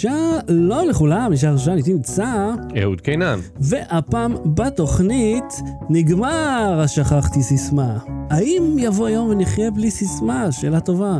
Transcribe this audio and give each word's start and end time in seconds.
שלום 0.00 0.88
לכולם, 0.88 1.32
נשאר 1.32 1.52
ראשון, 1.52 1.76
איתי 1.76 1.92
נמצא, 1.92 2.50
אהוד 2.82 3.00
קינן. 3.00 3.38
והפעם 3.60 4.34
בתוכנית 4.54 5.44
נגמר 5.90 6.80
השכחתי 6.84 7.42
סיסמה. 7.42 7.98
האם 8.30 8.76
יבוא 8.78 9.08
יום 9.08 9.28
ונחיה 9.28 9.70
בלי 9.70 9.90
סיסמה? 9.90 10.52
שאלה 10.52 10.80
טובה. 10.80 11.18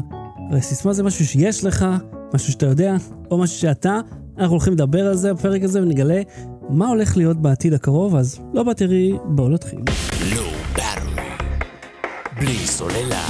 הרי 0.51 0.63
סיסמה 0.63 0.93
זה 0.93 1.03
משהו 1.03 1.27
שיש 1.27 1.65
לך, 1.65 1.87
משהו 2.35 2.53
שאתה 2.53 2.67
יודע, 2.67 2.97
או 3.31 3.39
משהו 3.39 3.59
שאתה. 3.59 4.01
אנחנו 4.39 4.53
הולכים 4.53 4.73
לדבר 4.73 5.07
על 5.07 5.17
זה 5.17 5.35
בפרק 5.35 5.63
הזה 5.63 5.83
ונגלה 5.83 6.23
מה 6.69 6.89
הולך 6.89 7.17
להיות 7.17 7.37
בעתיד 7.37 7.75
הקרוב, 7.75 8.17
אז 8.17 8.41
לא 8.55 8.63
בתראי, 8.63 9.13
בואו 9.25 9.49
נתחיל. 9.49 9.81
לא. 10.37 10.43
בלי 12.37 12.67
סוללה. 12.67 13.27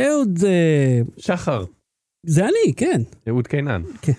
אהוד, 0.00 0.38
אה, 0.46 1.00
שחר, 1.18 1.64
זה 2.26 2.44
אני, 2.44 2.74
כן. 2.76 3.02
אהוד 3.28 3.46
קינן. 3.46 3.82
כן. 4.02 4.12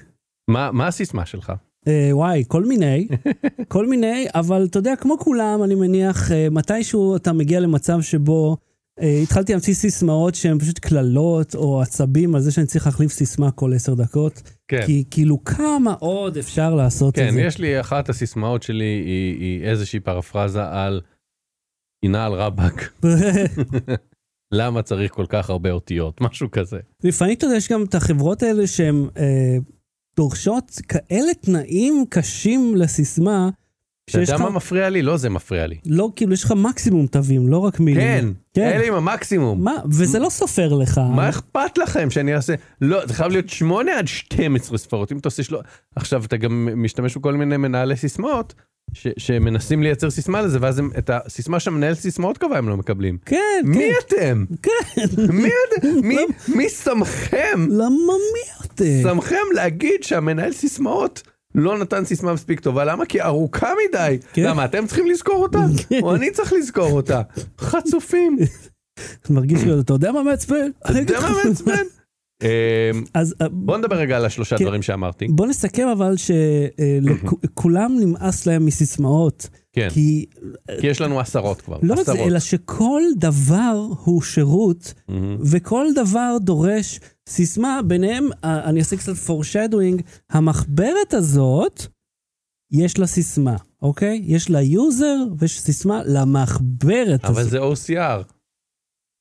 מה, 0.48 0.72
מה 0.72 0.88
הסיסמה 0.88 1.26
שלך? 1.26 1.54
אה, 1.88 2.10
וואי, 2.12 2.44
כל 2.48 2.66
מיני, 2.66 3.08
כל 3.74 3.88
מיני, 3.88 4.26
אבל 4.36 4.68
אתה 4.70 4.80
יודע, 4.80 4.96
כמו 4.96 5.18
כולם, 5.20 5.64
אני 5.64 5.76
מניח, 5.76 6.32
אה, 6.32 6.48
מתישהו 6.52 7.16
אתה 7.16 7.34
מגיע 7.34 7.60
למצב 7.60 8.02
שבו 8.02 8.58
אה, 9.02 9.20
התחלתי 9.24 9.52
להמציא 9.52 9.74
סיסמאות 9.74 10.36
שהן 10.36 10.60
פשוט 10.60 10.80
קללות 10.80 11.56
או 11.56 11.82
עצבים 11.82 12.36
על 12.36 12.42
זה 12.42 12.52
שאני 12.52 12.66
צריך 12.66 12.86
להחליף 12.86 13.12
סיסמה 13.12 13.52
כל 13.52 13.74
עשר 13.74 13.94
דקות. 13.94 14.42
כן. 14.68 14.86
כי 14.86 15.04
כאילו, 15.12 15.44
כמה 15.44 15.94
עוד 16.00 16.38
אפשר 16.38 16.76
לעשות 16.76 17.16
כן, 17.16 17.28
את 17.28 17.34
זה? 17.34 17.42
יש 17.42 17.58
לי, 17.58 17.80
אחת 17.80 18.10
הסיסמאות 18.10 18.64
שלי 18.64 18.86
היא, 18.86 19.40
היא 19.40 19.64
איזושהי 19.64 20.00
פרפרזה 20.00 20.64
על 20.70 21.02
הינה 22.04 22.26
על 22.26 22.34
רבאק. 22.34 22.92
למה 24.52 24.82
צריך 24.82 25.12
כל 25.12 25.26
כך 25.30 25.50
הרבה 25.50 25.72
אותיות? 25.72 26.22
משהו 26.30 26.52
כזה. 26.52 26.80
לפעמים 27.04 27.38
אתה 27.38 27.46
יודע, 27.46 27.58
יש 27.58 27.72
גם 27.72 27.84
את 27.84 27.96
החברות 27.96 28.44
האלה 28.44 28.68
שהן 28.68 29.08
אה, 29.18 29.58
דורשות 30.18 30.72
כאלה 30.88 31.34
תנאים 31.42 32.06
קשים 32.10 32.76
לסיסמה, 32.76 33.50
אתה 34.10 34.22
יודע 34.22 34.38
מה 34.38 34.50
מפריע 34.50 34.90
לי? 34.90 35.02
לא 35.02 35.18
זה 35.18 35.30
מפריע 35.30 35.68
לי. 35.68 35.78
לא, 35.86 36.10
כאילו, 36.16 36.34
יש 36.34 36.44
לך 36.44 36.52
מקסימום 36.52 37.08
תווים, 37.08 37.48
לא 37.48 37.58
רק 37.58 37.80
מילים. 37.80 38.02
כן, 38.02 38.26
כן. 38.54 38.68
אלה 38.68 38.88
עם 38.88 38.94
המקסימום. 38.94 39.64
מה, 39.64 39.74
וזה 39.92 40.20
לא 40.20 40.30
סופר 40.30 40.74
לך. 40.74 41.02
מה 41.16 41.30
אכפת 41.30 41.78
לכם 41.78 42.10
שאני 42.10 42.36
אעשה? 42.36 42.56
לא, 42.82 43.06
זה 43.06 43.14
חייב 43.14 43.32
להיות 43.32 43.50
8 43.50 43.98
עד 43.98 44.08
12 44.08 44.78
ספרות. 44.78 45.12
אם 45.12 45.18
אתה 45.18 45.28
עושה 45.28 45.44
שלו... 45.44 45.60
עכשיו, 45.96 46.26
אתה 46.26 46.38
גם 46.38 46.70
משתמש 46.76 47.18
בכל 47.18 47.34
מיני 47.34 47.58
מנהלי 47.58 47.96
סיסמאות, 47.96 48.54
ש- 48.94 49.08
שמנסים 49.18 49.84
לייצר 49.84 50.10
סיסמה 50.10 50.42
לזה, 50.42 50.58
ואז 50.62 50.80
הם, 50.80 50.90
את 50.98 51.10
הסיסמה 51.14 51.60
שהמנהל 51.60 51.94
סיסמאות 51.96 52.38
קבע 52.38 52.58
הם 52.58 52.70
לא 52.70 52.78
מקבלים. 52.78 53.18
כן, 53.26 53.38
כן. 53.64 53.68
מי 53.70 53.92
אתם? 54.06 54.46
כן. 54.64 54.72
מי 55.34 55.50
אתם? 55.78 55.88
מי- 56.08 56.18
מי 56.56 56.70
שמכם? 56.70 57.68
למה 57.70 57.88
מי 58.34 58.66
אתם? 58.66 59.02
שמכם 59.04 59.36
להגיד 59.54 60.04
שהמנהל 60.04 60.54
סיסמאות 60.54 61.22
לא 61.56 61.78
נתן 61.78 62.06
סיסמה 62.06 62.34
מספיק 62.34 62.60
טובה, 62.60 62.86
למה? 62.86 63.06
כי 63.06 63.22
ארוכה 63.22 63.72
מדי. 63.90 64.18
כן. 64.34 64.44
למה, 64.44 64.66
אתם 64.66 64.86
צריכים 64.88 65.08
לזכור 65.08 65.44
אותה? 65.44 65.60
או 66.02 66.16
אני 66.16 66.32
צריך 66.32 66.54
לזכור 66.54 66.92
אותה? 66.92 67.22
חצופים. 67.60 68.38
מרגיש 69.30 69.60
כאילו, 69.62 69.80
אתה 69.80 69.94
יודע 69.94 70.12
מה 70.12 70.24
מעצבן? 70.24 70.70
אתה 70.90 71.00
יודע 71.00 71.20
מה 71.22 71.32
מעצבן? 71.46 71.84
אמ, 72.44 73.04
אז 73.14 73.36
אה, 73.42 73.50
בוא 73.50 73.78
נדבר 73.78 73.96
רגע 73.96 74.18
על 74.18 74.26
השלושה 74.26 74.58
כן. 74.58 74.64
דברים 74.64 74.82
שאמרתי. 74.82 75.28
בוא 75.28 75.48
נסכים 75.48 75.88
אבל 75.88 76.16
שלכולם 76.18 77.92
נמאס 78.02 78.46
להם 78.46 78.66
מסיסמאות. 78.66 79.50
כן, 79.74 79.90
כי 79.90 80.26
כי 80.82 80.88
יש 80.88 81.02
לנו 81.02 81.20
עשרות 81.20 81.62
כבר. 81.62 81.78
לא 81.82 81.94
רק 81.94 82.06
זה, 82.06 82.12
עשרות. 82.12 82.28
אלא 82.28 82.40
שכל 82.40 83.02
דבר 83.18 83.88
הוא 84.04 84.22
שירות, 84.22 84.94
מהמם. 85.08 85.38
וכל 85.52 85.88
דבר 85.96 86.38
דורש 86.42 87.00
סיסמה, 87.30 87.80
ביניהם, 87.88 88.30
אה, 88.44 88.64
אני 88.70 88.80
אעשה 88.80 88.98
קצת 88.98 89.14
foreshadowing, 89.28 90.02
המחברת 90.30 91.14
הזאת, 91.14 91.82
יש 92.72 93.00
לה 93.00 93.08
סיסמה, 93.08 93.56
אוקיי? 93.82 94.22
יש 94.26 94.50
לה 94.50 94.62
user 94.62 95.16
ויש 95.38 95.60
סיסמה 95.60 96.02
למחברת 96.06 97.26
אבל 97.26 97.42
הזאת. 97.42 97.52
זה 97.52 97.94
OCR. 97.94 98.24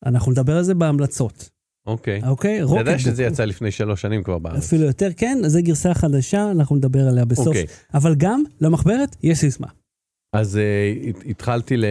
אנחנו 0.06 0.32
נדבר 0.32 0.56
על 0.56 0.62
זה 0.62 0.74
בהמלצות, 0.74 1.50
אוקיי. 1.86 2.20
אוקיי? 2.26 2.62
אתה 2.64 2.72
יודע. 2.80 2.98
שזה 2.98 3.22
יצא 3.24 3.44
לפני 3.44 3.70
שלוש 3.70 4.02
שנים 4.02 4.22
כבר 4.22 4.38
בארץ. 4.38 4.64
אפילו 4.64 4.82
יותר, 4.84 5.08
כן, 5.16 5.38
זו 5.46 5.58
גרסה 5.62 5.94
חדשה, 5.94 6.50
אנחנו 6.50 6.76
נדבר 6.76 7.08
עליה 7.08 7.24
בסוף. 7.24 7.46
אוקיי. 7.46 7.66
אבל 7.94 8.14
גם 8.14 8.42
למחברת 8.60 9.16
יש 9.22 9.38
סיסמה. 9.38 9.66
אז 10.32 10.56
uh, 10.56 11.08
הת- 11.08 11.24
התחלתי 11.26 11.76
ל... 11.76 11.84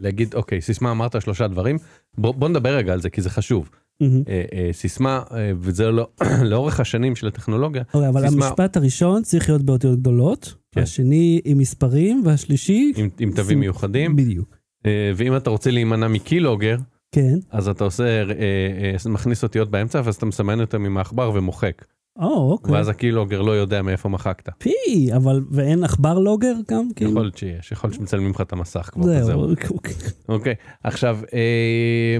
להגיד, 0.00 0.34
אוקיי, 0.34 0.60
סיסמה 0.60 0.90
אמרת 0.90 1.22
שלושה 1.22 1.48
דברים, 1.48 1.78
בוא, 2.18 2.34
בוא 2.34 2.48
נדבר 2.48 2.76
רגע 2.76 2.92
על 2.92 3.00
זה 3.00 3.10
כי 3.10 3.22
זה 3.22 3.30
חשוב. 3.30 3.70
מהמם. 4.00 4.22
Uh, 4.22 4.26
uh, 4.26 4.28
סיסמה, 4.72 5.22
uh, 5.28 5.32
וזה 5.60 5.90
לא, 5.90 6.08
לאורך 6.50 6.80
השנים 6.80 7.16
של 7.16 7.26
הטכנולוגיה, 7.26 7.82
אוקיי, 7.94 8.08
אבל 8.08 8.28
סיסמה- 8.28 8.46
המשפט 8.46 8.76
הראשון 8.76 9.22
צריך 9.22 9.48
להיות 9.48 9.62
באותיות 9.62 9.98
גדולות, 10.00 10.54
כן. 10.74 10.80
השני 10.80 11.40
עם 11.44 11.58
מספרים, 11.58 12.22
והשלישי... 12.26 12.92
עם, 12.96 13.08
עם 13.18 13.32
תווים 13.32 13.60
מיוחדים, 13.60 14.16
בדיוק. 14.16 14.48
uh, 14.82 14.86
ואם 15.16 15.36
אתה 15.36 15.50
רוצה 15.50 15.70
להימנע 15.70 16.08
מקילוגר, 16.08 16.76
כן. 17.12 17.38
אז 17.50 17.68
אתה 17.68 17.84
עושה, 17.84 18.24
uh, 18.24 19.04
uh, 19.04 19.08
מכניס 19.08 19.42
אותיות 19.42 19.70
באמצע, 19.70 20.00
ואז 20.04 20.14
אתה 20.14 20.26
מסמן 20.26 20.60
אותם 20.60 20.84
עם 20.84 20.96
העכבר 20.96 21.30
ומוחק, 21.34 21.84
או, 22.18 22.50
אוקיי. 22.52 22.74
ואז 22.74 22.88
הקילוגר 22.88 23.42
לא 23.42 23.52
יודע 23.52 23.82
מאיפה 23.82 24.08
מחקת. 24.08 24.48
פי, 24.58 25.10
אבל 25.16 25.40
ואין 25.50 25.84
עכבר 25.84 26.18
לוגר 26.18 26.54
גם? 26.70 26.88
כאילו? 26.96 27.10
יכול 27.10 27.22
להיות 27.22 27.38
שיש, 27.38 27.72
יכול 27.72 27.88
להיות 27.88 28.00
שמצלמים 28.00 28.30
לך 28.30 28.40
את 28.40 28.52
המסך 28.52 28.90
כבר, 28.92 29.04
זהו. 29.04 29.22
וזהו. 29.22 29.50
אוקיי. 29.70 29.94
אוקיי, 30.28 30.54
עכשיו 30.84 31.18
אה, 31.34 32.16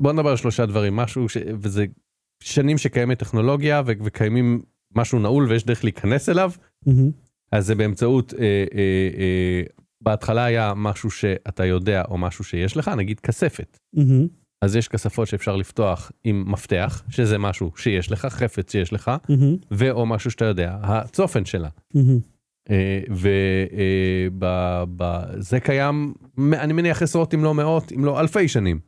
בוא 0.00 0.12
נדבר 0.12 0.30
על 0.30 0.36
שלושה 0.36 0.66
דברים, 0.66 0.96
משהו 0.96 1.28
ש... 1.28 1.36
וזה 1.60 1.84
שנים 2.40 2.78
שקיימת 2.78 3.18
טכנולוגיה 3.18 3.82
ו... 3.86 3.92
וקיימים 4.04 4.62
משהו 4.94 5.18
נעול 5.18 5.46
ויש 5.48 5.64
דרך 5.64 5.84
להיכנס 5.84 6.28
אליו, 6.28 6.50
מהמם. 6.86 7.10
אז 7.52 7.66
זה 7.66 7.74
באמצעות, 7.74 8.34
אה, 8.34 8.40
אה, 8.44 8.64
אה, 9.18 9.62
בהתחלה 10.00 10.44
היה 10.44 10.72
משהו 10.76 11.10
שאתה 11.10 11.64
יודע 11.64 12.02
או 12.08 12.18
משהו 12.18 12.44
שיש 12.44 12.76
לך, 12.76 12.88
נגיד 12.88 13.20
כספת. 13.20 13.78
מהמם. 13.92 14.26
אז 14.62 14.76
יש 14.76 14.88
כספות 14.88 15.28
שאפשר 15.28 15.56
לפתוח 15.56 16.12
עם 16.24 16.52
מפתח, 16.52 17.02
שזה 17.10 17.38
משהו 17.38 17.72
שיש 17.76 18.12
לך, 18.12 18.26
חפץ 18.26 18.72
שיש 18.72 18.92
לך, 18.92 19.10
מהמם. 19.28 19.56
ואו 19.70 20.06
משהו 20.06 20.30
שאתה 20.30 20.44
יודע, 20.44 20.76
הצופן 20.82 21.44
שלה. 21.44 21.68
מהמם. 21.94 22.18
וזה 23.10 23.90
קיים, 25.60 26.14
אני 26.52 26.72
מניח 26.72 27.02
עשרות 27.02 27.34
אם 27.34 27.44
לא 27.44 27.54
מאות, 27.54 27.92
אם 27.92 28.04
לא 28.04 28.20
אלפי 28.20 28.48
שנים. 28.48 28.80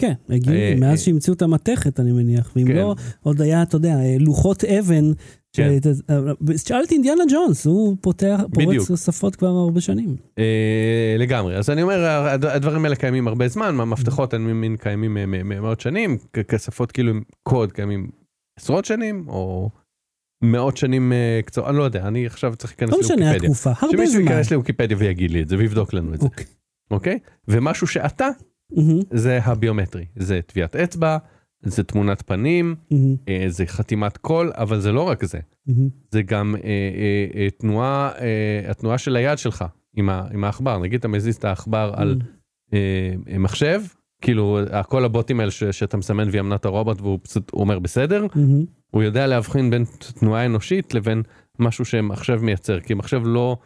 כן, 0.00 0.12
הגיוני, 0.28 0.72
אה, 0.72 0.74
מאז 0.80 0.98
אה. 0.98 1.04
שהמציאו 1.04 1.34
את 1.34 1.42
המתכת, 1.42 2.00
אני 2.00 2.12
מניח. 2.12 2.52
ואם 2.56 2.66
כן. 2.66 2.76
לא, 2.76 2.94
עוד 3.20 3.40
היה, 3.40 3.62
אתה 3.62 3.76
יודע, 3.76 3.96
לוחות 4.20 4.64
אבן. 4.64 5.12
כן. 5.52 5.78
ש- 6.56 6.68
שאל 6.68 6.84
את 6.84 6.92
אינדיאנה 6.92 7.22
ג'ונס, 7.32 7.66
הוא 7.66 7.96
פותח. 8.00 8.40
פורץ 8.54 9.04
שפות 9.04 9.36
כבר 9.36 9.46
הרבה 9.48 9.80
שנים. 9.80 10.16
אה, 10.38 11.16
לגמרי 11.18 11.56
אז 11.56 11.70
אני 11.70 11.82
אומר 11.82 12.04
הד- 12.06 12.44
הדברים 12.44 12.84
האלה 12.84 12.96
קיימים 12.96 13.28
הרבה 13.28 13.48
זמן 13.48 13.80
המפתחות 13.80 14.34
אני 14.34 14.52
מבין 14.52 14.76
קיימים 14.76 15.16
אה, 15.16 15.26
מאות 15.44 15.80
שנים 15.80 16.16
כ- 16.32 16.38
כספות 16.38 16.92
כאילו 16.92 17.10
עם 17.10 17.22
קוד 17.42 17.72
קיימים 17.72 18.10
עשרות 18.58 18.84
שנים 18.84 19.24
או 19.28 19.70
מאות 20.44 20.76
שנים 20.76 21.12
אה, 21.12 21.40
קצור 21.46 21.68
אני 21.70 21.76
לא 21.76 21.82
יודע 21.82 22.08
אני 22.08 22.26
עכשיו 22.26 22.56
צריך 22.56 22.72
להיכנס 22.72 22.90
לא 22.92 22.98
משנה. 23.00 23.30
התקופה, 23.32 23.70
הרבה 23.80 23.96
שמישהו 23.96 24.12
זמן. 24.12 24.20
ייכנס 24.22 24.50
לוויקיפדיה 24.50 24.96
ויגיד 25.00 25.30
לי 25.30 25.42
את 25.42 25.48
זה 25.48 25.56
ויבדוק 25.58 25.92
לנו 25.94 26.14
את 26.14 26.20
זה 26.20 26.26
אוקיי. 26.26 26.46
אוקיי 26.90 27.18
ומשהו 27.48 27.86
שאתה. 27.86 28.28
זה 29.10 29.38
הביומטרי 29.44 30.04
זה 30.16 30.40
טביעת 30.46 30.76
אצבע 30.76 31.16
זה 31.62 31.82
תמונת 31.84 32.22
פנים 32.26 32.74
מהמם. 32.90 33.16
אה, 33.28 33.44
זה 33.48 33.66
חתימת 33.66 34.16
קול 34.16 34.52
אבל 34.54 34.80
זה 34.80 34.92
לא 34.92 35.00
רק 35.08 35.24
זה 35.24 35.38
מהמם. 35.66 35.88
זה 36.10 36.22
גם 36.22 36.54
אה, 36.56 36.60
אה, 36.64 37.40
אה, 37.40 37.48
תנועה 37.50 38.10
אה, 38.20 38.70
התנועה 38.70 38.98
של 38.98 39.16
היד 39.16 39.38
שלך 39.38 39.64
עם 39.96 40.08
ה- 40.08 40.24
עם 40.32 40.44
העכבר 40.44 40.78
נגיד 40.78 40.98
אתה 40.98 41.08
מזיז 41.08 41.36
את 41.36 41.44
העכבר 41.44 41.92
על 41.96 42.18
אה, 42.74 43.38
מחשב, 43.38 43.80
כאילו 44.20 44.58
כל 44.88 45.04
הבוטים 45.04 45.40
האלה 45.40 45.50
ש, 45.50 45.64
שאתה 45.64 45.96
מסמן 45.96 46.28
ויאמנת 46.32 46.64
הרובוט 46.64 47.00
והוא 47.00 47.18
פשוט 47.22 47.52
אומר 47.52 47.78
בסדר, 47.78 48.26
מהמם. 48.34 48.64
הוא 48.90 49.02
יודע 49.02 49.26
להבחין 49.26 49.70
בין 49.70 49.84
תנועה 50.18 50.46
אנושית 50.46 50.94
לבין 50.94 51.22
משהו 51.58 51.84
שמחשב 51.84 52.38
מייצר, 52.42 52.80
כי 52.80 52.94
מחשב 52.94 53.20
לא 53.24 53.56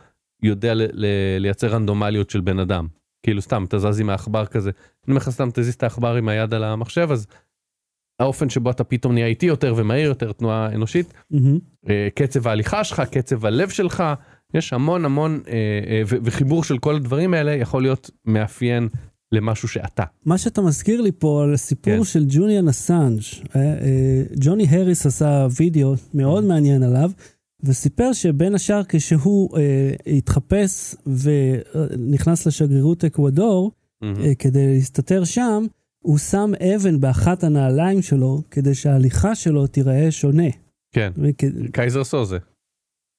יודע 0.43 0.75
ל, 0.75 0.83
ל, 0.93 1.07
לייצר 1.39 1.67
רנדומליות 1.67 2.31
של 2.31 2.41
בן 2.41 2.59
אדם. 2.59 2.87
כאילו 3.23 3.43
סתם 3.43 3.65
אתה 3.65 3.79
זז 3.79 4.01
עם 4.01 4.11
העכבר 4.11 4.47
כזה, 4.47 4.71
אני 4.71 5.13
אומר 5.13 5.17
לך 5.17 5.31
סתם 5.31 5.49
תזיז 5.55 5.75
את 5.75 5.83
העכבר 5.83 6.15
עם 6.15 6.29
היד 6.29 6.55
על 6.55 6.65
המחשב 6.65 7.09
אז 7.13 7.27
האופן 8.21 8.49
שבו 8.49 8.71
אתה 8.71 8.85
פתאום 8.85 9.13
נהיה 9.13 9.27
איטי 9.27 9.47
יותר 9.47 9.75
ומהיר 9.77 10.09
יותר 10.09 10.33
תנועה 10.33 10.69
אנושית. 10.75 11.13
אה, 11.89 12.09
קצב 12.15 12.49
ההליכה 12.49 12.85
שלך, 12.85 13.03
קצב 13.11 13.47
הלב 13.47 13.69
שלך, 13.69 14.05
יש 14.55 14.73
המון 14.73 15.05
המון 15.05 15.41
אה, 15.49 15.53
אה, 15.87 16.03
וחיבור 16.07 16.65
של 16.65 16.79
כל 16.79 16.95
הדברים 16.97 17.35
האלה 17.35 17.53
יכול 17.53 17.83
להיות 17.83 18.11
מאפיין 18.25 18.89
למשהו 19.33 19.69
שאתה. 19.69 20.05
מה 20.25 20.39
שאתה 20.39 20.61
מזכיר 20.61 21.01
לי 21.01 21.13
פה 21.19 21.43
על 21.45 21.55
הסיפור 21.55 21.97
כן. 21.97 22.05
של 22.05 22.25
ג'וליאן 22.29 22.69
אסנג', 22.69 23.21
ג'וני 24.37 24.67
הריס 24.71 25.07
עשה 25.07 25.47
וידאו 25.57 25.95
מאוד 26.15 26.45
Mm-hmm. 26.45 26.49
מעניין 26.49 26.83
עליו, 26.83 27.11
וסיפר 27.65 28.13
שבין 28.13 28.55
השאר 28.55 28.83
כשהוא 28.89 29.59
אה, 29.59 29.93
התחפש 30.07 30.95
ונכנס 31.07 32.47
לשגרירות 32.47 33.05
אקוודור, 33.05 33.73
מהמם. 34.03 34.21
אה, 34.21 34.35
כדי 34.35 34.75
להסתתר 34.75 35.25
שם, 35.25 35.67
הוא 36.07 36.19
שם 36.19 36.51
אבן 36.77 37.01
באחת 37.01 37.45
הנעליים 37.45 38.03
שלו, 38.03 38.43
כדי 38.51 38.75
שההליכה 38.75 39.35
שלו 39.35 39.67
תיראה 39.67 40.11
שונה. 40.11 40.49
כן, 40.93 41.13
וכ- 41.17 41.45
קייזר 41.73 42.05
סוזה. 42.05 42.39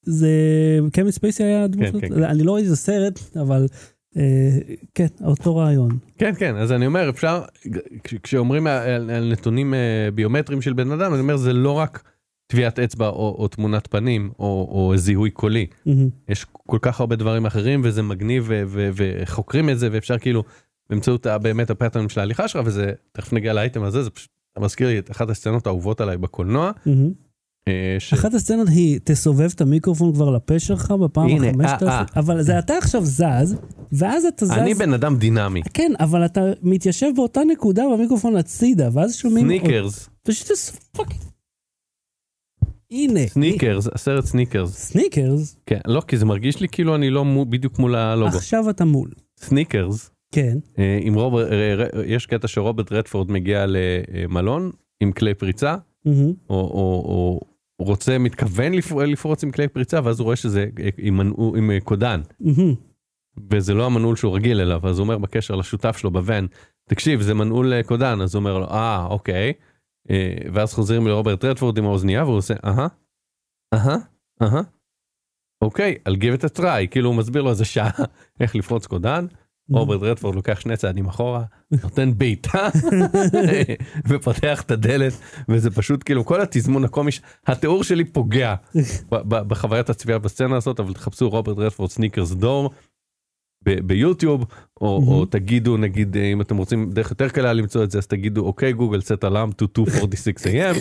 זה 0.06 0.30
קווין 0.94 1.12
ספייסי 1.12 1.44
היה 1.44 1.64
הדמות, 1.64 1.86
כן? 1.92 2.00
כן, 2.00 2.08
כן. 2.16 2.24
אני 2.24 2.44
לא 2.44 2.56
ראיתי 2.56 2.68
את 2.68 2.74
הסרט, 2.74 3.20
אבל 3.42 3.66
אה, 4.18 4.50
כן, 4.96 5.08
אותו 5.24 5.56
רעיון. 5.56 5.98
כן, 6.18 6.32
כן, 6.40 6.56
אז 6.56 6.72
אני 6.72 6.86
אומר, 6.86 7.10
אפשר, 7.10 7.42
כש- 8.04 8.16
כשאומרים 8.24 8.68
על, 8.68 9.10
על 9.10 9.32
נתונים 9.32 9.74
אה, 9.74 10.10
ביומטריים 10.16 10.62
של 10.62 10.74
בן 10.74 10.92
אדם, 10.92 11.14
אני 11.14 11.22
אומר, 11.22 11.38
זה 11.38 11.54
לא 11.54 11.72
רק 11.72 12.04
טביעת 12.48 12.80
אצבע 12.80 13.08
או, 13.08 13.36
או 13.40 13.48
תמונת 13.48 13.88
פנים 13.88 14.32
או, 14.40 14.46
או 14.72 14.98
זיהוי 14.98 15.30
קולי. 15.32 15.66
מהמם. 15.86 16.10
יש 16.30 16.46
כל 16.52 16.78
כך 16.82 17.00
הרבה 17.00 17.16
דברים 17.16 17.46
אחרים 17.46 17.82
וזה 17.84 18.02
מגניב 18.02 18.46
ו- 18.48 18.64
ו- 18.68 18.90
וחוקרים 18.94 19.70
את 19.70 19.80
זה 19.80 19.90
ואפשר 19.92 20.18
כאילו 20.18 20.44
באמצעות 20.90 21.28
באמת 21.42 21.70
הפטרנים 21.70 22.10
של 22.10 22.20
ההליכה 22.20 22.48
שלך 22.48 22.62
וזה 22.66 22.92
תכף 23.12 23.34
נגיע 23.34 23.54
לאייטם 23.54 23.84
הזה 23.84 24.04
זה 24.04 24.10
פשוט 24.10 24.30
מזכיר 24.60 24.88
לי 24.88 25.00
את 25.00 25.12
אחת 25.12 25.30
הסצנות 25.30 25.68
האהובות 25.68 26.02
עליי 26.02 26.18
בקולנוע. 26.18 26.72
אה, 27.68 27.96
ש... 28.00 28.14
אחת 28.14 28.34
הסצנות 28.34 28.68
היא, 28.70 29.00
תסובב 29.04 29.50
את 29.56 29.62
המיקרופון 29.62 30.14
כבר 30.14 30.30
לפה 30.30 30.60
שלך 30.60 30.92
בפעם 30.92 31.28
החמשת 31.36 31.60
אה, 31.60 31.70
אה. 31.70 31.74
עשרה, 31.74 32.06
אבל 32.16 32.42
זה 32.42 32.60
אתה 32.60 32.78
עכשיו 32.78 33.06
זז, 33.06 33.56
ואז 33.92 34.26
אתה 34.26 34.46
זז, 34.46 34.52
אני 34.52 34.74
בן 34.74 34.94
אדם 34.94 35.18
דינמי. 35.18 35.62
כן, 35.74 35.92
אבל 36.00 36.26
אתה 36.26 36.42
מתיישב 36.62 37.08
באותה 37.16 37.42
נקודה 37.52 37.84
במיקרופון 37.94 38.36
הצידה, 38.36 38.90
ואז 38.94 39.16
שומעים... 39.16 39.46
סניקרס, 39.46 40.10
פשוט 40.24 40.48
fucking... 40.92 41.22
הנה. 42.92 43.28
סניקרס, 43.28 43.88
הסרט 43.94 44.26
Sneakers. 44.26 44.72
Sneakers, 44.72 45.58
כן, 45.66 45.80
לא 45.88 46.02
כי 46.08 46.18
זה 46.18 46.26
מרגיש 46.26 46.62
לי 46.62 46.68
כאילו 46.70 46.96
אני 46.96 47.10
לא 47.10 47.26
מו- 47.26 47.46
בדיוק 47.46 47.80
מול 47.80 47.96
הלוגו. 47.96 48.38
עכשיו 48.38 48.70
אתה 48.70 48.86
מול. 48.86 49.10
סניקרס, 49.38 50.12
כן. 50.32 50.58
אה, 50.80 51.00
עם 51.02 51.14
רוברט, 51.14 51.52
אה, 51.52 51.76
ר- 51.76 52.02
יש 52.06 52.26
קטע 52.26 52.48
שרוברט 52.48 52.92
רדפורד 52.92 53.32
מגיע 53.32 53.66
למלון 53.68 54.72
עם 55.00 55.12
כלי 55.12 55.34
פריצה 55.34 55.76
מהמם. 56.06 56.34
או, 56.50 56.56
או, 56.56 57.04
או 57.08 57.40
רוצה 57.86 58.18
מתכוון 58.18 58.74
לפ- 58.74 58.92
לפרוץ 58.92 59.44
עם 59.44 59.52
כלי 59.52 59.68
פריצה 59.68 60.00
ואז 60.04 60.20
הוא 60.20 60.26
רואה 60.26 60.36
שזה 60.36 60.66
אה, 60.80 60.90
עם, 60.98 61.20
עם 61.58 61.72
אה, 61.72 61.80
קודן. 61.84 62.22
מהמם. 62.40 62.74
וזה 63.52 63.74
לא 63.74 63.86
המנעול 63.86 64.16
שהוא 64.16 64.36
רגיל 64.36 64.62
אליו 64.62 64.88
אז 64.88 65.00
הוא 65.00 65.04
אומר 65.04 65.18
בקשר 65.18 65.56
לשותף 65.56 65.98
שלו 65.98 66.12
בוואן 66.12 66.46
תקשיב 66.90 67.22
זה 67.22 67.34
מנעול 67.34 67.74
אה, 67.74 67.84
קודן 67.84 68.22
אז 68.22 68.36
הוא 68.36 68.40
אומר 68.40 68.58
לו 68.58 68.66
אה 68.66 69.06
אוקיי 69.10 69.54
אה, 70.10 70.36
ואז 70.54 70.74
חוזרים 70.74 71.08
לרוברט 71.08 71.46
רדפורד 71.46 71.78
עם 71.78 71.86
האוזנייה 71.86 72.24
והוא 72.24 72.38
עושה 72.38 72.54
אהה 72.66 72.88
אהה 73.74 73.96
אהה 74.42 74.62
אוקיי 75.64 75.96
I'll 76.10 76.14
give 76.16 76.42
it 76.42 76.50
a 76.50 76.60
try 76.62 76.88
כאילו 76.92 77.10
הוא 77.10 77.16
מסביר 77.18 77.42
לו 77.42 77.50
איזה 77.50 77.66
שעה 77.66 77.90
איך 78.40 78.56
לפרוץ 78.56 78.86
קודן 78.86 79.26
רוברט 79.70 80.04
רדפורד 80.04 80.36
לוקח 80.36 80.60
שני 80.60 80.78
צעדים 80.78 81.08
אחורה 81.08 81.44
נותן 81.84 82.18
בעיטה 82.18 82.70
ופותח 84.10 84.62
את 84.62 84.72
הדלת 84.72 85.14
וזה 85.50 85.72
פשוט 85.72 86.04
כאילו 86.06 86.26
כל 86.26 86.42
התזמון 86.42 86.84
הקומי 86.84 87.12
התיאור 87.48 87.84
שלי 87.84 88.06
פוגע 88.06 88.56
בחוויית 89.28 89.90
הצפייה 89.90 90.20
בסצנה 90.20 90.58
הזאת 90.58 90.80
אבל 90.80 90.94
תחפשו 90.94 91.30
רוברט 91.30 91.58
רדפורד 91.58 91.90
Sneakers 91.90 92.32
door 92.32 92.72
ביוטיוב 93.62 94.46
או, 94.82 94.88
או. 95.08 95.26
תגידו 95.26 95.78
נגיד 95.78 96.18
אה, 96.18 96.24
אם 96.24 96.42
אתם 96.42 96.58
רוצים 96.58 96.90
דרך 96.92 97.10
יותר 97.10 97.30
קלה 97.30 97.54
למצוא 97.54 97.84
את 97.84 97.92
זה 97.92 97.98
אז 97.98 98.08
תגידו 98.08 98.46
אוקיי 98.46 98.74
גוגל 98.74 99.00
set 99.00 99.24
alarm 99.30 99.52
to 99.62 99.66
246 99.80 100.48
am 100.48 100.78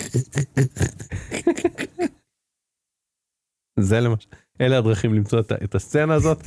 זה 3.79 3.99
למשל 3.99 4.27
אלה 4.61 4.77
הדרכים 4.77 5.13
למצוא 5.13 5.39
את, 5.39 5.51
את 5.63 5.75
הסצנה 5.75 6.13
הזאת 6.13 6.43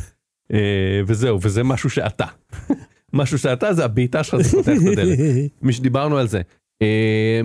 וזהו 1.06 1.38
וזה 1.42 1.62
משהו 1.64 1.90
שאתה 1.90 2.26
משהו 3.12 3.38
שאתה 3.38 3.74
זה 3.74 3.84
הבעיטה 3.84 4.24
שלך 4.24 4.40
זה 4.42 4.50
פותח 4.50 4.72
את 4.82 4.92
הדלת 4.92 5.18
מי 5.62 5.72
שדיברנו 5.72 6.18
על 6.18 6.26
זה. 6.26 6.40
אה, 6.82 7.40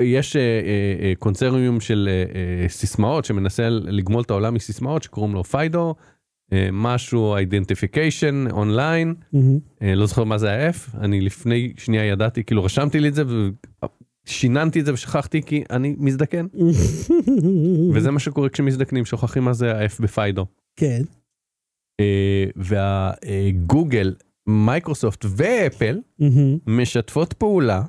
יש 0.00 0.36
אה, 0.36 0.40
אה, 0.42 1.06
אה, 1.06 1.12
קונצרניום 1.18 1.80
של 1.80 2.08
אה, 2.10 2.24
אה, 2.62 2.68
סיסמאות 2.68 3.24
שמנסה 3.24 3.68
לגמול 3.68 4.22
את 4.22 4.30
העולם 4.30 4.54
מסיסמאות 4.54 5.02
שקוראים 5.02 5.34
לו 5.34 5.44
פיידו, 5.44 5.94
אה, 6.52 6.68
משהו 6.72 7.36
identification 7.36 8.44
online, 8.50 9.14
מהמם. 9.32 9.58
אה, 9.82 9.94
לא 9.94 10.06
זוכר 10.06 10.24
מה 10.24 10.38
זה 10.38 10.50
ה-F, 10.52 10.96
אני 11.00 11.20
לפני 11.20 11.72
שנייה 11.76 12.04
ידעתי, 12.04 12.44
כאילו 12.44 12.64
רשמתי 12.64 13.00
לי 13.00 13.08
את 13.08 13.14
זה 13.14 13.22
ושיננתי 14.26 14.80
את 14.80 14.86
זה 14.86 14.92
ושכחתי 14.92 15.42
כי 15.42 15.62
אני 15.70 15.96
מזדקן, 15.98 16.46
וזה 17.94 18.10
מה 18.10 18.18
שקורה 18.18 18.48
כשמזדקנים, 18.48 19.04
שוכחים 19.04 19.44
מה 19.44 19.52
זה 19.52 19.76
ה-F 19.76 20.02
ב 20.02 20.09
FIDO. 20.09 20.46
כן. 20.76 21.02
אה, 22.00 22.44
והגוגל, 22.56 24.14
מייקרוסופט 24.46 25.24
ואפל. 25.28 26.00
משתפות 26.66 27.32
פעולה 27.32 27.82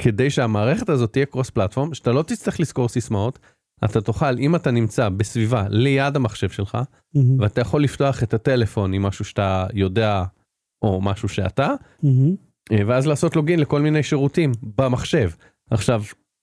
כדי 0.00 0.30
שהמערכת 0.30 0.88
הזאת 0.88 1.12
תהיה 1.12 1.26
cross 1.26 1.50
platform 1.50 1.94
שאתה 1.94 2.12
לא 2.12 2.22
תצטרך 2.22 2.60
לזכור 2.60 2.88
סיסמאות 2.88 3.38
אתה 3.84 4.00
תוכל 4.00 4.38
אם 4.38 4.56
אתה 4.56 4.70
נמצא 4.70 5.08
בסביבה 5.08 5.64
ליד 5.68 6.16
המחשב 6.16 6.48
שלך 6.48 6.78
מהמם. 7.14 7.40
ואתה 7.40 7.60
יכול 7.60 7.84
לפתוח 7.84 8.22
את 8.22 8.34
הטלפון 8.34 8.92
עם 8.92 9.02
משהו 9.02 9.24
שאתה 9.24 9.66
יודע 9.74 10.24
או 10.82 11.00
משהו 11.00 11.28
שאתה. 11.28 11.74
אה, 12.72 12.82
ואז 12.86 13.06
לעשות 13.06 13.36
login 13.36 13.60
לכל 13.60 13.80
מיני 13.80 14.02
שירותים 14.02 14.52
במחשב 14.76 15.30
עכשיו 15.70 16.02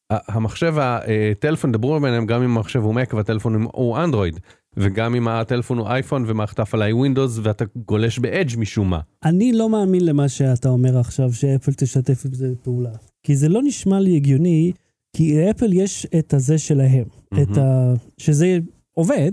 המחשב 0.09 0.75
הטלפון 0.77 1.71
דברו 1.71 1.99
ביניהם 1.99 2.25
גם 2.25 2.43
אם 2.43 2.57
המחשב 2.57 2.79
הוא 2.79 2.95
מק 2.95 3.13
והטלפון 3.13 3.67
הוא 3.73 3.97
אנדרואיד 3.97 4.39
וגם 4.77 5.15
אם 5.15 5.27
הטלפון 5.27 5.77
הוא 5.77 5.87
אייפון 5.87 6.23
ומערכת 6.27 6.59
ההפעלה 6.59 6.85
היא 6.85 6.95
ווינדוס 6.95 7.39
ואתה 7.43 7.65
גולש 7.85 8.19
ב 8.19 8.27
Edge 8.27 8.57
משום 8.57 8.89
מה. 8.89 8.99
אני 9.23 9.53
לא 9.53 9.69
מאמין 9.69 10.05
למה 10.05 10.29
שאתה 10.29 10.69
אומר 10.69 10.99
עכשיו, 10.99 11.33
שאפל 11.33 11.73
תשתף 11.73 12.25
עם 12.25 12.33
זה 12.33 12.53
פעולה. 12.63 12.91
כי 13.23 13.35
זה 13.35 13.49
לא 13.49 13.61
נשמע 13.63 13.99
לי 13.99 14.15
הגיוני, 14.15 14.71
כי 15.15 15.37
לאפל 15.37 15.73
יש 15.73 16.07
את 16.19 16.33
הזה 16.33 16.57
שלהם. 16.57 17.05
את 17.41 17.57
ה... 17.57 17.93
שזה 18.17 18.59
עובד, 18.91 19.31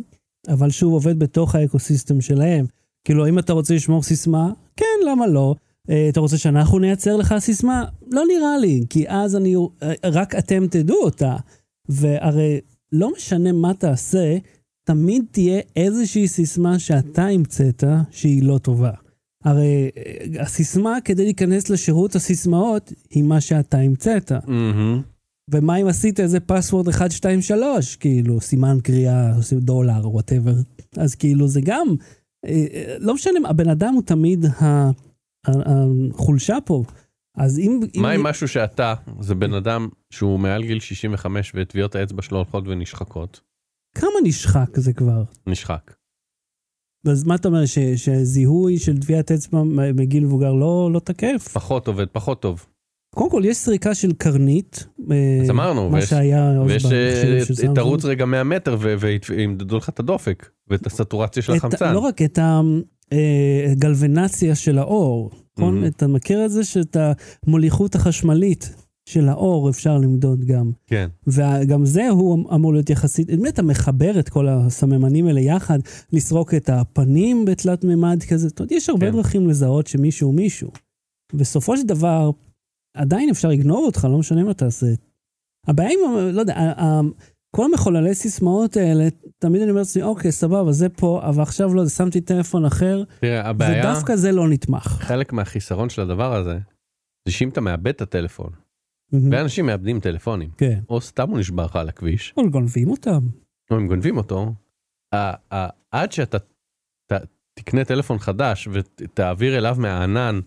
אבל 0.49 0.71
שהוא 0.71 0.94
עובד 0.94 1.19
בתוך 1.19 1.55
האקוסיסטם 1.55 2.21
שלהם. 2.21 2.67
כאילו, 3.05 3.29
אם 3.29 3.39
אתה 3.39 3.53
רוצה 3.53 3.75
לשמור 3.75 4.03
סיסמה, 4.03 4.50
כן, 4.77 5.06
למה 5.06 5.27
לא? 5.27 5.55
אה, 5.91 6.09
אתה 6.09 6.21
רוצה 6.21 6.39
שאנחנו 6.39 6.79
נייצר 6.79 7.17
לך 7.17 7.35
סיסמה? 7.39 7.85
לא 8.11 8.23
נראה 8.29 8.59
לי, 8.59 8.85
כי 8.91 9.05
אז 9.09 9.37
אני... 9.37 9.56
אה, 9.83 9.93
רק 10.05 10.35
אתם 10.35 10.67
תדעו 10.67 11.05
אותה. 11.05 11.37
והרי 11.89 12.61
לא 12.93 13.12
משנה 13.17 13.53
מה 13.53 13.75
תעשה, 13.75 14.37
תמיד 14.84 15.25
תהיה 15.31 15.61
איזושהי 15.76 16.29
סיסמה 16.29 16.79
שאתה 16.79 17.26
המצאת 17.26 17.84
שהיא 18.11 18.43
לא 18.43 18.58
טובה. 18.58 18.90
הרי 19.44 19.90
אה, 19.96 20.43
הסיסמה 20.43 20.96
כדי 21.05 21.25
להיכנס 21.25 21.70
לשירות 21.70 22.14
הסיסמאות 22.14 22.93
היא 23.11 23.23
מה 23.23 23.40
שאתה 23.40 23.79
המצאת. 23.79 24.32
מהמם. 24.32 25.02
ומה 25.50 25.76
אם 25.76 25.87
עשית 25.87 26.20
איזה 26.20 26.40
password 26.41 26.89
1, 26.89 27.10
2, 27.10 27.43
3, 27.43 27.96
כאילו, 27.96 28.41
סימן 28.41 28.79
קריאה, 28.82 29.32
דולר, 29.53 30.08
whatever. 30.11 30.55
אז 30.96 31.15
כאילו, 31.15 31.48
זה 31.48 31.60
גם, 31.65 31.86
אה, 32.46 32.67
אה, 32.72 32.96
לא 32.98 33.15
משנה, 33.15 33.48
הבן 33.48 33.69
אדם 33.69 33.94
הוא 33.94 34.03
תמיד 34.03 34.46
החולשה 35.46 36.58
פה. 36.65 36.82
אז 37.36 37.58
אם... 37.58 37.81
מה 37.96 38.15
אם- 38.15 38.22
משהו 38.22 38.48
שאתה 38.48 38.94
זה 39.20 39.34
בן 39.34 39.55
אדם 39.55 39.89
שהוא 40.10 40.39
מעל 40.41 40.65
גיל 40.65 40.81
65 40.81 41.53
וטביעות 41.55 41.94
האצבע 41.94 42.22
שלו 42.22 42.36
הולכות 42.39 42.65
ונשחקות 42.69 43.41
כמה 43.94 44.11
נשחק 44.25 44.79
זה 44.79 44.93
כבר? 44.93 45.22
נשחק. 45.46 45.94
אז 47.06 47.25
מה 47.25 47.34
אתה 47.34 47.49
אומר, 47.49 47.67
ש- 47.67 47.79
שזיהוי 47.96 48.79
של 48.79 48.99
טביעת 48.99 49.32
אצבע 49.32 49.63
מגיל 49.94 50.25
מבוגר 50.25 50.53
לא, 50.53 50.91
לא 50.93 50.99
תקף? 51.01 51.49
פחות 51.53 51.89
עובד 51.89 52.06
פחות 52.13 52.43
טוב 52.43 52.67
קודם 53.15 53.31
כל, 53.31 53.43
יש 53.44 53.56
סריקה 53.56 53.94
של 53.94 54.13
קרנית. 54.13 54.87
אה, 55.11 55.39
אז 55.43 55.51
אמרנו, 55.51 55.89
מה 55.91 55.96
ויש- 55.96 56.11
שהיה 56.11 56.63
ויש 56.67 56.84
אה. 57.69 57.75
תרוץ 57.75 58.05
רגע 58.05 58.25
100 58.25 58.44
מטר 58.44 58.77
וימדדו 59.31 59.77
לך 59.77 59.89
את 59.89 60.01
הדופק 60.01 60.49
ואת 60.69 60.87
הסטורציה 60.87 61.43
של 61.43 61.53
את- 61.53 61.56
החמצן. 61.58 61.94
לא 61.94 61.99
רק 61.99 62.22
את 62.22 62.39
הגלבנציה 63.72 64.55
של 64.55 64.79
האור, 64.79 65.31
נכון? 65.58 65.84
אתה 65.87 66.06
מכיר 66.06 66.44
את 66.44 66.51
זה 66.51 66.65
שאת 66.65 66.96
המוליכות 67.46 67.94
החשמלית 67.94 68.75
של 69.09 69.29
האור 69.29 69.71
אפשר 69.71 69.99
למדוד 69.99 70.44
גם. 70.44 70.71
כן. 70.87 71.09
וגם 71.27 71.85
זה 71.85 72.09
הוא 72.09 72.55
אמור 72.55 72.73
להיות 72.73 72.91
יחסית, 72.91 73.31
אם 73.31 73.47
אתה 73.47 73.63
מחבר 73.63 74.19
את 74.19 74.29
כל 74.29 74.49
הסממנים 74.49 75.27
האלה 75.27 75.41
יחד, 75.41 75.79
לסרוק 76.13 76.55
את 76.55 76.69
הפנים 76.69 77.44
בתלת 77.44 77.85
מימד 77.85 78.23
כזה, 78.29 78.49
אתה 78.49 78.63
יודע, 78.63 78.77
יש 78.77 78.89
הרבה 78.89 79.06
כן. 79.06 79.13
דרכים 79.13 79.49
לזהות 79.49 79.87
שמישהו 79.87 80.29
הוא 80.29 80.35
מישהו. 80.35 80.71
בסופו 81.35 81.77
של 81.77 81.87
דבר, 81.87 82.31
עדיין 82.97 83.31
אפשר 83.31 83.49
לגנוב 83.49 83.85
אותך, 83.85 84.05
לא 84.11 84.19
משנה 84.19 84.44
מה 84.44 84.55
תעשה. 84.55 84.87
הבעיה 85.67 85.91
עם, 85.91 86.17
לא 86.35 86.41
יודע, 86.41 86.73
כל 87.56 87.65
המחוללי 87.65 88.15
סיסמאות 88.15 88.77
האלה, 88.77 89.09
תמיד 89.39 89.63
אני 89.63 89.71
אומר 89.71 89.81
לעצמי, 89.81 90.03
אוקיי, 90.03 90.32
סבבה, 90.32 90.73
זה 90.73 90.89
פה, 90.89 91.21
אבל 91.25 91.43
עכשיו 91.43 91.75
לא, 91.75 91.89
שמתי 91.89 92.21
טלפון 92.21 92.65
אחר, 92.65 93.03
תראה 93.21 93.49
הבעיה 93.49 93.81
ודווקא 93.81 94.17
זה 94.17 94.32
לא 94.32 94.49
נתמך. 94.49 94.87
חלק 94.87 95.32
מהחיסרון 95.32 95.89
של 95.89 96.03
הדבר 96.03 96.35
הזה 96.35 96.59
זה 97.29 97.32
שאם 97.32 97.49
אתה 97.49 97.61
מאבד 97.61 97.89
את 97.89 98.03
הטלפון. 98.03 98.51
ואנשים 99.31 99.67
מאבדים 99.67 100.01
טלפונים 100.01 100.51
כן. 100.59 100.81
או 100.89 101.01
סתם 101.01 101.31
הוא 101.31 101.39
נשבר 101.39 101.65
לך 101.65 101.77
על 101.77 101.89
הכביש 101.89 102.35
אבל 102.37 102.49
גונבים 102.49 102.89
אותם. 102.91 103.21
או 103.71 103.77
הם 103.77 103.87
גונבים 103.89 104.17
אותו 104.17 104.53
עד 105.91 106.13
שאתה 106.13 106.39
תקנה 107.55 107.85
טלפון 107.85 108.19
חדש 108.19 108.69
ותעביר 108.73 109.59
אליו 109.59 109.77
מהענן 109.79 110.41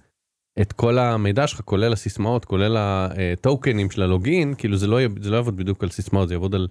את 0.62 0.74
כל 0.74 0.98
המידע 0.98 1.48
שלך 1.48 1.62
כולל 1.62 1.94
הסיסמאות 1.94 2.46
כולל 2.46 2.78
הטוקנים 2.78 3.92
של 3.92 4.02
הלוגין 4.02 4.54
כאילו 4.58 4.78
זה 4.78 4.88
לא 4.88 4.98
זה 5.22 5.30
לא 5.30 5.36
יעבוד 5.36 5.58
בדיוק 5.58 5.84
על 5.84 5.90
סיסמאות 5.90 6.28
זה 6.28 6.34
יעבוד 6.34 6.56
על 6.56 6.68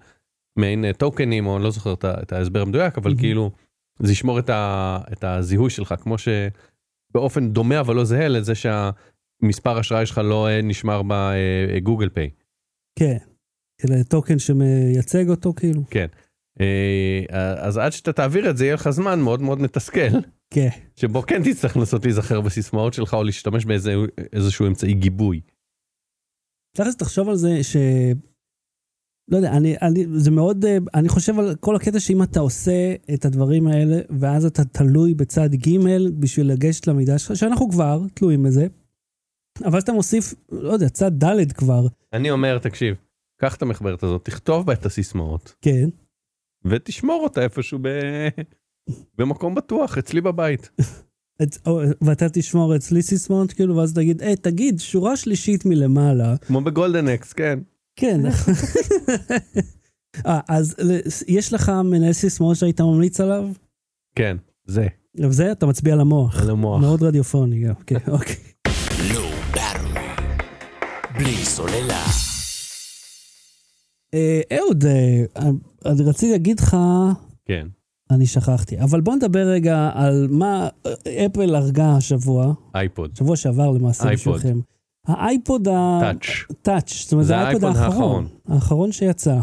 מעין 0.59 0.85
אה, 0.85 0.93
טוקנים, 0.93 1.47
או 1.47 1.57
אני 1.57 1.65
לא 1.65 1.71
זוכר 1.71 1.93
את 1.93 2.05
את 2.05 2.33
ההסבר 2.33 2.63
המדויק, 2.63 2.99
אבל. 2.99 3.15
כאילו, 3.19 3.51
זה 3.99 4.13
ישמור 4.13 4.39
את 4.39 4.51
ה- 4.51 4.99
את 5.13 5.25
הזיהוי 5.25 5.71
שלך, 5.71 5.95
כמו 6.01 6.17
שבאופן 6.19 7.49
דומה 7.53 7.81
אבל 7.81 7.95
לא 7.97 8.05
זהה 8.05 8.29
לזה 8.29 8.53
שהמספר 9.45 9.81
אשראי 9.81 10.07
שלך 10.07 10.19
לא 10.19 10.49
אה, 10.49 10.63
נשמר 10.63 11.03
בגוגל 11.09 12.09
פיי. 12.09 12.31
כן. 12.99 13.17
כאילו 13.81 13.95
טוקן 14.09 14.39
שמייצג 14.39 15.29
אותו 15.31 15.53
כאילו. 15.53 15.83
כן. 15.91 16.07
אה, 16.61 17.55
אז 17.57 17.77
עד 17.79 17.93
שאתה 17.93 18.13
תעביר 18.13 18.51
את 18.51 18.57
זה 18.57 18.65
יהיה 18.65 18.75
לך 18.75 18.91
זמן 18.91 19.21
מאוד 19.21 19.43
מאוד 19.43 19.61
מתסכל, 19.61 20.09
כן. 20.55 20.69
שבו 20.97 21.23
כן 21.23 21.43
תצטרך 21.43 21.77
לנסות 21.77 22.05
להיזכר 22.05 22.41
בסיסמאות 22.41 22.95
שלך 22.95 23.15
או 23.15 23.25
להשתמש 23.25 23.65
באיזשהו 23.65 24.67
אמצעי 24.67 24.95
גיבוי. 24.95 25.41
תכלס 26.77 26.97
תחשוב 26.97 27.29
על 27.29 27.37
זה 27.37 27.63
ש... 27.63 27.77
לא 29.29 29.37
יודע, 29.37 29.53
אני, 29.53 29.75
אני, 29.83 30.07
זה 30.17 30.31
מאוד, 30.31 30.65
אה, 30.65 30.79
אני 30.95 31.09
חושב 31.09 31.39
על 31.39 31.55
כל 31.61 31.77
הקטע 31.77 32.01
שאם 32.01 32.23
אתה 32.23 32.41
עושה 32.41 32.95
את 33.15 33.25
הדברים 33.25 33.67
האלה, 33.67 34.01
ואז 34.19 34.45
אתה 34.45 34.65
תלוי 34.65 35.15
בצד 35.15 35.55
ג' 35.55 35.79
בשביל 36.19 36.53
לגשת 36.53 36.87
למידע 36.87 37.19
שלך, 37.19 37.37
שאנחנו 37.37 37.71
כבר 37.71 38.03
תלויים 38.15 38.43
בזה, 38.43 38.67
אבל 39.65 39.79
אתה 39.79 39.93
מוסיף, 39.93 40.35
לא 40.53 40.73
יודע, 40.73 40.89
צד 40.89 41.25
ד' 41.25 41.53
כבר, 41.53 41.87
אני 42.13 42.31
אומר, 42.31 42.59
תקשיב, 42.59 42.97
קח 43.41 43.55
את 43.55 43.63
המחברת 43.63 44.03
הזאת, 44.03 44.25
תכתוב 44.25 44.67
בה 44.67 44.73
את 44.73 44.87
הסיסמאות, 44.87 45.55
כן, 45.63 45.89
ותשמור 46.65 47.21
אותה 47.25 47.43
איפשהו 47.43 47.79
ב... 47.83 47.89
במקום 49.19 49.55
בטוח, 49.55 49.99
אצלי 49.99 50.21
בבית. 50.21 50.71
את, 51.43 51.59
או, 51.67 51.81
ואתה 52.01 52.29
תשמור 52.29 52.77
אצלי 52.77 53.03
סיסמאות, 53.03 53.53
כאילו, 53.53 53.77
ואז 53.77 53.95
תגיד, 53.95 54.23
היי, 54.23 54.37
תגיד, 54.37 54.81
שורה 54.81 55.17
שלישית 55.17 55.65
מלמעלה, 55.67 56.37
כמו 56.37 56.61
בגולדן 56.61 57.09
אקס, 57.09 57.33
כן. 57.33 57.59
כן. 57.97 58.21
אה, 60.27 60.41
אז 60.49 60.77
יש 61.29 61.53
לך 61.53 61.73
מנהל 61.85 62.13
סיסמאות 62.13 62.57
שהיית 62.57 62.81
ממליץ 62.81 63.21
עליו? 63.21 63.49
כן, 64.17 64.37
זה, 64.67 64.87
זה 65.29 65.53
אתה 65.53 65.67
מצביע 65.67 65.97
למוח. 65.97 66.43
על 66.43 66.51
המוח. 66.51 66.81
מאוד 66.81 67.03
רדיופוני 67.03 67.65
גם, 67.65 67.75
כן, 67.75 67.99
אוקיי. 68.13 68.54
בלי 71.19 71.45
סוללה. 71.45 72.05
אה, 74.15 74.41
אהוד, 74.59 74.85
אה, 74.85 75.51
אני 75.87 76.03
רציתי 76.05 76.33
להגיד 76.33 76.61
לך, 76.61 76.77
כן. 77.45 77.67
אני 78.11 78.27
שכחתי, 78.27 78.81
אבל 78.81 79.01
בוא 79.01 79.15
נדבר 79.15 79.47
רגע 79.47 79.91
על 79.95 80.29
מה 80.31 80.69
אפל 81.27 81.55
הרגה 81.55 81.97
השבוע, 81.97 82.55
אייפוד, 82.75 83.17
שבוע 83.17 83.37
שעבר 83.37 83.71
למעשה 83.71 84.09
אייפוד. 84.09 84.37
בשבילכם. 84.37 84.61
האייפוד 85.07 85.69
טאץ', 86.01 86.51
הטאץ', 86.51 86.93
זאת 87.03 87.13
אומרת, 87.13 87.27
זה 87.27 87.37
האייפוד 87.37 87.65
האחרון, 87.65 87.87
האחרון. 87.87 88.29
האחרון 88.49 88.93
שיצא. 88.93 89.39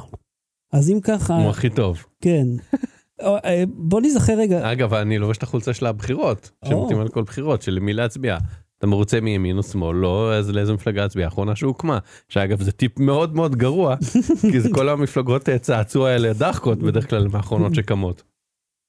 אז 0.73 0.89
אם 0.89 0.99
ככה, 1.01 1.35
הוא 1.35 1.49
הכי 1.49 1.69
טוב. 1.69 2.05
כן. 2.21 2.47
אה, 3.21 3.63
בוא 3.67 4.01
נזכר 4.01 4.33
רגע, 4.37 4.71
אגב, 4.71 4.93
אני 4.93 5.17
לובש 5.17 5.37
את 5.37 5.43
החולצה 5.43 5.73
של 5.73 5.85
הבחירות. 5.85 6.51
שמתאים 6.65 6.99
על 6.99 7.07
כל 7.07 7.23
בחירות, 7.23 7.61
של 7.61 7.71
למי 7.71 7.93
להצביע. 7.93 8.37
אתה 8.81 8.87
מרוצה 8.87 9.21
מימין 9.21 9.57
או 9.57 9.63
שמאל, 9.63 9.95
לא, 9.95 10.33
אז 10.33 10.49
לאיזה 10.49 10.73
מפלגה 10.73 11.01
להצביע, 11.01 11.25
האחרונה 11.25 11.55
שהוקמה. 11.55 11.99
שאגב, 12.29 12.61
זה 12.61 12.71
טיפ 12.71 12.99
מאוד 12.99 13.35
מאוד 13.35 13.55
גרוע, 13.55 13.95
כי 14.51 14.61
זה 14.61 14.69
כל 14.73 14.89
המפלגות 14.89 15.49
אה, 15.49 15.59
צעצוע 15.59 16.09
האלה 16.09 16.33
דחקות, 16.33 16.79
בדרך 16.79 17.09
כלל 17.09 17.25
הן 17.25 17.35
האחרונות 17.35 17.75
שקמות. 17.75 18.23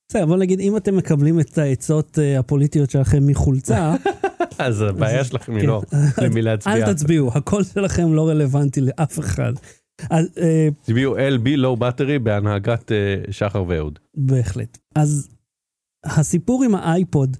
בסדר, 0.09 0.25
בוא 0.25 0.37
נגיד, 0.37 0.59
אם 0.59 0.77
אתם 0.77 0.97
מקבלים 0.97 1.39
את 1.39 1.57
העצות 1.57 2.19
אה, 2.19 2.39
הפוליטיות 2.39 2.89
שלכם 2.89 3.27
מחולצה, 3.27 3.95
אז 4.59 4.81
הבעיה 4.81 5.23
שלכם 5.23 5.51
היא 5.51 5.61
כן. 5.61 5.67
לא 5.67 5.81
למי 6.23 6.41
להצביע. 6.41 6.75
אל 6.75 6.93
תצביעו, 6.93 7.31
הקול 7.35 7.63
שלכם 7.63 8.13
לא 8.13 8.29
רלוונטי 8.29 8.81
לאף 8.81 9.19
אחד. 9.19 9.53
אה, 10.11 10.67
תצביעו 10.81 11.17
LB 11.17 11.49
low 11.55 11.77
battery 11.77 12.19
בהנהגת 12.19 12.91
שחר 13.31 13.63
ואהוד. 13.67 13.99
בהחלט. 14.17 14.77
אז 14.95 15.29
הסיפור 16.05 16.63
עם 16.63 16.75
האייפוד, 16.75 17.37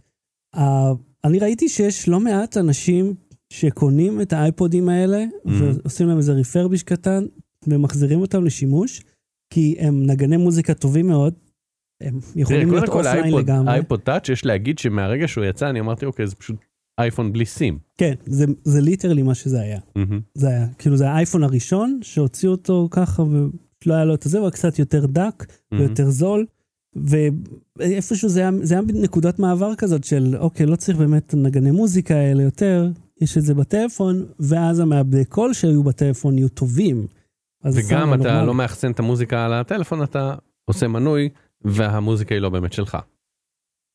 אני 1.26 1.40
ראיתי 1.40 1.70
שיש 1.70 2.10
לא 2.10 2.20
מעט 2.20 2.58
אנשים 2.58 3.14
שקונים 3.54 4.22
את 4.22 4.34
האייפודים 4.34 4.90
האלה, 4.90 5.26
Mhm. 5.46 5.50
ועושים 5.52 6.08
להם 6.08 6.18
איזה 6.18 6.34
refurbish 6.34 6.84
קטן, 6.84 7.26
ומחזירים 7.68 8.22
אותם 8.22 8.46
לשימוש, 8.46 9.02
כי 9.54 9.76
הם 9.80 10.06
נגני 10.06 10.38
מוזיקה 10.38 10.74
טובים 10.74 11.08
מאוד, 11.08 11.34
הם 12.02 12.20
יכולים 12.36 12.72
להיות 12.72 12.90
offline 12.90 13.34
לגמרי. 13.34 13.72
האייפוד 13.72 14.00
טאץ' 14.00 14.30
יש 14.30 14.46
להגיד 14.46 14.80
שמהרגע 14.80 15.28
שהוא 15.28 15.46
יצא 15.46 15.70
אני 15.70 15.80
אמרתי 15.80 16.06
אוקיי 16.06 16.28
זה 16.28 16.36
פשוט 16.36 16.56
אייפון 17.00 17.34
בלי 17.34 17.46
סים. 17.46 17.80
כן, 17.98 18.14
זה, 18.26 18.46
זה 18.64 18.82
literally 18.82 19.22
מה 19.22 19.36
שזה 19.36 19.62
היה. 19.62 19.80
מהמם. 19.96 20.20
זה 20.36 20.48
היה, 20.48 20.68
כאילו 20.78 20.98
זה 20.98 21.10
האייפון 21.10 21.44
הראשון 21.44 22.00
שהוציאו 22.02 22.52
אותו 22.52 22.88
ככה 22.92 23.24
ולא 23.24 23.94
היה 23.94 24.06
לו 24.06 24.16
את 24.16 24.24
זה, 24.24 24.40
אבל 24.40 24.50
קצת 24.50 24.80
יותר 24.80 25.06
דק 25.06 25.46
ויותר 25.74 26.10
זול. 26.10 26.46
ואיפשהו 26.96 28.30
זה 28.30 28.40
היה, 28.40 28.52
זה 28.62 28.74
היה 28.74 28.84
נקודת 28.94 29.40
מעבר 29.40 29.76
כזאת 29.76 30.04
של 30.04 30.36
אוקיי, 30.38 30.66
לא 30.66 30.76
צריך 30.76 30.98
באמת 30.98 31.34
נגני 31.34 31.72
מוזיקה 31.72 32.16
האלה 32.16 32.44
יותר, 32.44 32.90
יש 33.22 33.38
את 33.38 33.44
זה 33.44 33.54
בטלפון, 33.54 34.26
ואז 34.40 34.80
המעבדי 34.80 35.26
קול 35.26 35.54
שהיו 35.54 35.84
בטלפון 35.84 36.38
יהיו 36.38 36.50
טובים. 36.50 37.08
וגם 37.66 38.14
אתה 38.14 38.24
נורמלי. 38.24 38.48
לא 38.48 38.54
מאחסן 38.54 38.92
את 38.92 39.00
המוזיקה 39.00 39.46
על 39.46 39.54
הטלפון 39.54 40.04
אתה 40.04 40.36
עושה 40.66 40.88
מנוי 40.88 41.30
והמוזיקה 41.62 42.36
היא 42.36 42.42
לא 42.42 42.50
באמת 42.50 42.74
שלך. 42.74 42.98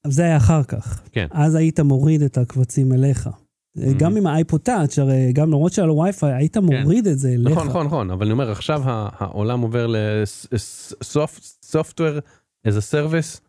זה 0.07 0.23
היה 0.23 0.37
אחר 0.37 0.62
כך. 0.62 1.02
כן. 1.12 1.26
אז 1.31 1.55
היית 1.55 1.81
מוריד 1.81 2.23
את 2.23 2.38
הקבצים 2.38 2.93
אליך. 2.93 3.28
גם 3.99 4.17
עם 4.17 4.26
האייפוד 4.26 4.61
טאץ', 4.61 4.99
הרי 4.99 5.33
גם 5.33 5.49
למרות 5.49 5.73
שהיה 5.73 5.87
לו 5.87 5.97
וי-פיי, 5.97 6.33
היית 6.33 6.57
מוריד 6.57 7.07
את 7.07 7.19
זה 7.19 7.28
אליך. 7.28 7.49
כן. 7.49 7.55
נכון 7.55 7.67
נכון 7.67 7.87
נכון 7.87 8.11
אבל 8.11 8.23
אני 8.23 8.33
אומר 8.33 8.50
עכשיו 8.50 8.83
העולם 8.85 9.61
עובר 9.61 9.87
ל 10.53 10.71
software 10.71 12.19
as 12.69 12.79
a 12.79 12.93
service 12.95 13.41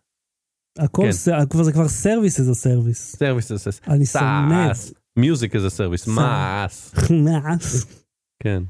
הכל, 0.79 1.03
כן. 1.05 1.11
ס- 1.11 1.27
כבר- 1.49 1.63
זה 1.63 1.71
כבר 1.71 1.87
service 1.87 2.39
as 2.39 2.53
a 2.53 2.60
service. 2.60 3.15
service 3.15 3.47
as 3.47 3.87
a 3.87 3.91
אני 3.93 4.05
שונא 4.05 4.71
as 5.53 5.71
a 5.73 5.77
service 5.77 6.09
מאס 6.09 6.91
זה. 7.09 7.85
כן 8.43 8.63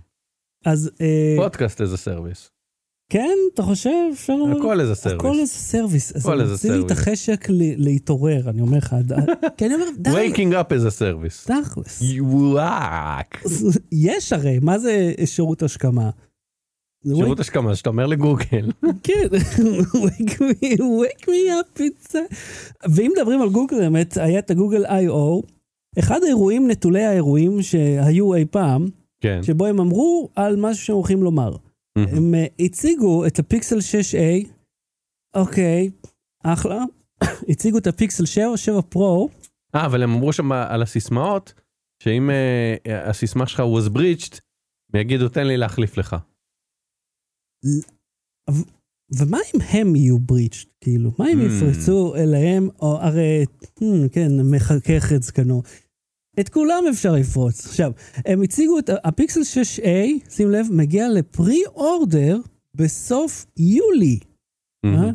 אז 0.66 0.92
פודקאסט 1.38 1.82
as 1.82 1.94
a 1.94 2.08
service 2.08 2.50
כן, 3.12 3.36
אתה 3.54 3.64
חושב? 3.64 3.90
אפשר? 4.14 4.34
הכל 4.58 4.82
as 4.82 5.08
a 5.08 5.10
הכל 5.16 5.40
איזה 5.40 5.54
סרוויס. 5.54 6.16
הכל 6.16 6.38
זה 6.38 6.44
איזה 6.44 6.54
מחזיר 6.54 6.72
לי 6.72 6.82
את 6.82 6.88
סרוויס. 6.88 7.08
החשק 7.08 7.46
להתעורר, 7.78 8.50
אני 8.50 8.62
אומר 8.62 8.78
לך. 8.78 8.96
כי 9.58 9.66
אני 9.66 9.74
אומר, 9.76 9.86
די, 9.98 10.10
waking 10.10 10.52
up 10.54 10.72
a 10.74 11.00
service. 11.00 11.48
תכלס. 11.64 12.02
וואק. 12.20 13.44
יש 13.92 14.34
הרי, 14.34 14.60
מה 14.62 14.80
זה 14.80 15.12
שירות 15.26 15.64
השכמה? 15.64 16.10
שירות 17.08 17.40
השכמה 17.40 17.76
שאתה 17.76 17.90
אומר 17.90 18.06
לגוגל. 18.06 18.72
כן, 19.04 19.28
wake 20.06 20.34
me, 20.34 20.78
wake 20.78 21.26
me 21.26 21.50
up. 21.50 22.16
ואם 22.96 23.12
מדברים 23.18 23.42
על 23.42 23.50
גוגל, 23.50 23.78
באמת, 23.78 24.18
היה 24.18 24.40
את 24.40 24.52
הגוגל 24.52 24.86
I.O. 24.86 25.48
אחד 26.00 26.24
האירועים, 26.24 26.72
נטולי 26.72 27.06
האירועים 27.06 27.62
שהיו 27.62 28.36
אי 28.36 28.46
פעם, 28.46 28.90
כן. 29.22 29.44
שבו 29.44 29.66
הם 29.66 29.80
אמרו 29.80 30.30
על 30.36 30.56
משהו 30.56 30.86
שהם 30.86 30.96
הולכים 30.96 31.24
לומר. 31.24 31.56
הם 31.98 32.36
אה, 32.36 32.46
הציגו 32.60 33.26
את 33.26 33.40
הפיקסל 33.40 33.78
6A, 33.78 34.48
אוקיי, 35.36 35.90
אחלה. 36.44 36.84
הציגו 37.50 37.78
את 37.78 37.88
הפיקסל 37.88 38.26
7, 38.26 38.58
7 38.58 38.82
פרו, 38.82 39.30
אה, 39.76 39.86
אבל 39.86 40.04
הם 40.04 40.14
אמרו 40.14 40.34
שם 40.34 40.52
על 40.52 40.82
הסיסמאות, 40.82 41.54
שאם 42.04 42.30
אה, 42.30 43.10
הסיסמה 43.10 43.48
שלך 43.48 43.60
was 43.60 43.90
breached, 43.90 44.40
הם 44.94 45.00
יגידו 45.00 45.30
תן 45.30 45.48
לי 45.48 45.58
להחליף 45.58 45.98
לך. 45.98 46.16
ומה 49.12 49.38
אם 49.56 49.62
הם 49.70 49.96
יהיו 49.96 50.20
בריצ'ד, 50.20 50.68
כאילו? 50.82 51.12
מה 51.20 51.32
אם 51.32 51.40
Hmm. 51.40 51.44
יפרצו 51.44 52.16
אליהם, 52.16 52.70
או 52.82 52.98
הרי, 53.02 53.46
hmm, 53.80 54.10
כן, 54.12 54.42
מחכך 54.42 55.14
את 55.16 55.24
זקנו. 55.24 55.62
את 56.40 56.50
כולם 56.50 56.84
אפשר 56.90 57.12
לפרוץ. 57.12 57.66
עכשיו, 57.66 57.92
הם 58.26 58.42
הציגו 58.42 58.80
את 58.80 58.90
הפיקסל 59.04 59.42
6A, 59.42 60.30
שים 60.30 60.50
לב, 60.50 60.68
מגיע 60.72 61.10
לפרי 61.10 61.62
אורדר 61.76 62.40
בסוף 62.76 63.46
יולי. 63.58 64.20
אה? 64.86 65.10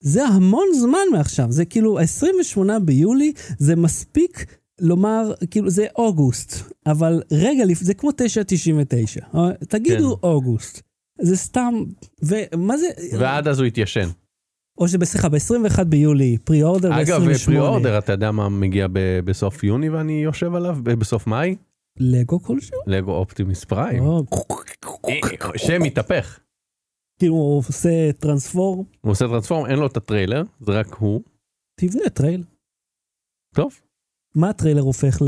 זה 0.00 0.24
המון 0.24 0.66
זמן 0.80 1.06
מעכשיו, 1.12 1.52
זה 1.52 1.64
כאילו 1.64 1.98
28 1.98 2.78
ביולי, 2.78 3.32
זה 3.58 3.76
מספיק 3.76 4.56
לומר, 4.80 5.32
כאילו 5.50 5.70
זה 5.70 5.86
אוגוסט, 5.96 6.52
אבל 6.86 7.22
רגע, 7.32 7.64
זה 7.74 7.94
כמו 7.94 8.10
9.99, 8.10 8.14
אה? 9.34 9.52
תגידו 9.68 10.16
כן. 10.16 10.26
אוגוסט. 10.26 10.82
זה 11.20 11.36
סתם, 11.36 11.74
ומה 12.22 12.76
זה, 12.76 12.86
ועד 13.18 13.48
אז 13.48 13.58
הוא 13.58 13.66
התיישן. 13.66 14.08
או 14.78 14.88
שבסליחה, 14.88 15.28
ב-21 15.28 15.84
ביולי, 15.84 16.38
פרי 16.44 16.62
אורדר 16.62 17.00
אגב, 17.00 17.20
ב-28. 17.22 17.44
פרי 17.46 17.58
אורדר, 17.58 17.98
אתה 17.98 18.12
יודע 18.12 18.30
מה 18.30 18.48
מגיע 18.48 18.86
ב- 18.92 19.20
בסוף 19.24 19.64
יוני 19.64 19.88
ואני 19.88 20.12
יושב 20.12 20.54
עליו? 20.54 20.76
ב- 20.82 20.90
בסוף 20.92 21.26
מאי? 21.26 21.56
לגו 21.98 22.42
כלשהו? 22.42 22.78
לגו 22.86 23.12
אופטימוס 23.12 23.64
פריים. 23.64 24.02
שמתהפך. 25.56 26.40
כאילו 27.18 27.34
הוא 27.34 27.58
עושה 27.58 28.12
transform, 28.18 28.84
הוא 29.00 29.12
עושה 29.12 29.24
transform, 29.28 29.66
אין 29.66 29.78
לו 29.78 29.86
את 29.86 29.96
הטריילר, 29.96 30.42
זה 30.60 30.72
רק 30.72 30.94
הוא. 30.94 31.22
תבנה 31.80 32.08
טרייל. 32.14 32.44
טוב. 33.54 33.80
מה 34.34 34.50
הטריילר 34.50 34.80
הופך 34.80 35.22
ל... 35.22 35.26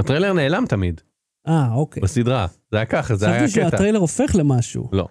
הטריילר 0.00 0.32
נעלם 0.32 0.64
תמיד, 0.68 1.00
אה, 1.48 1.74
אוקיי. 1.74 2.02
בסדרה. 2.02 2.46
זה 2.72 2.76
היה 2.76 2.86
ככה, 2.86 3.16
זה 3.16 3.26
היה 3.26 3.46
חשבתי 3.46 3.60
קטע. 3.60 3.70
שהטריילר 3.70 3.98
הופך 3.98 4.34
למשהו. 4.34 4.88
לא. 4.92 5.06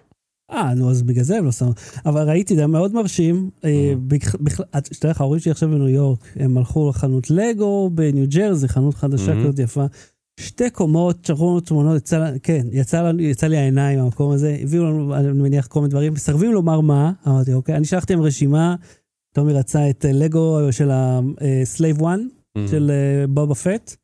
אה, 0.50 0.74
נו, 0.74 0.90
אז 0.90 1.02
בגלל 1.02 1.24
זה 1.24 1.36
הם 1.38 1.44
לא 1.44 1.52
שמו. 1.52 1.72
אבל 2.06 2.28
ראיתי, 2.28 2.54
זה 2.54 2.60
היה 2.60 2.66
מאוד 2.66 2.94
מרשים. 2.94 3.50
אה, 3.64 3.94
Mhm. 4.10 4.14
את- 4.78 4.94
שתדע 4.94 5.10
לך, 5.10 5.20
ההורים 5.20 5.40
שלי 5.40 5.52
עכשיו 5.52 5.68
בניו 5.68 5.88
יורק, 5.88 6.18
הם 6.36 6.58
הלכו 6.58 6.88
לחנות 6.90 7.30
לגו 7.30 7.90
בניו 7.94 8.26
ג'רזי, 8.28 8.68
חנות 8.68 8.94
חדשה 8.94 9.32
Mhm. 9.32 9.44
כזאת 9.44 9.58
יפה. 9.58 9.84
שתי 10.40 10.70
קומות, 10.70 11.24
שרו 11.24 11.60
תמונות, 11.60 11.96
יצא, 11.96 12.30
כן, 12.42 12.66
יצא, 12.72 13.02
לנו- 13.02 13.20
יצא 13.22 13.46
לי 13.46 13.56
העיניים 13.56 13.98
מהמקום 13.98 14.32
הזה, 14.32 14.56
הביאו 14.62 14.84
לנו, 14.84 15.14
אני 15.14 15.28
מניח, 15.32 15.66
כל 15.66 15.80
מיני 15.80 15.90
דברים, 15.90 16.12
מסרבים 16.12 16.52
לומר 16.52 16.80
מה, 16.80 17.12
אמרתי, 17.28 17.52
אוקיי, 17.52 17.76
אני 17.76 17.84
שלחתי 17.84 18.14
להם 18.14 18.22
רשימה, 18.22 18.74
טומי 19.34 19.52
רצה 19.52 19.90
את 19.90 20.04
אה, 20.04 20.12
לגו 20.12 20.58
של 20.70 20.90
ה-Slave 20.90 22.00
One, 22.00 22.04
Mhm. 22.58 22.70
של 22.70 22.90
אה, 22.90 23.26
בובה 23.26 23.54
פט, 23.54 23.96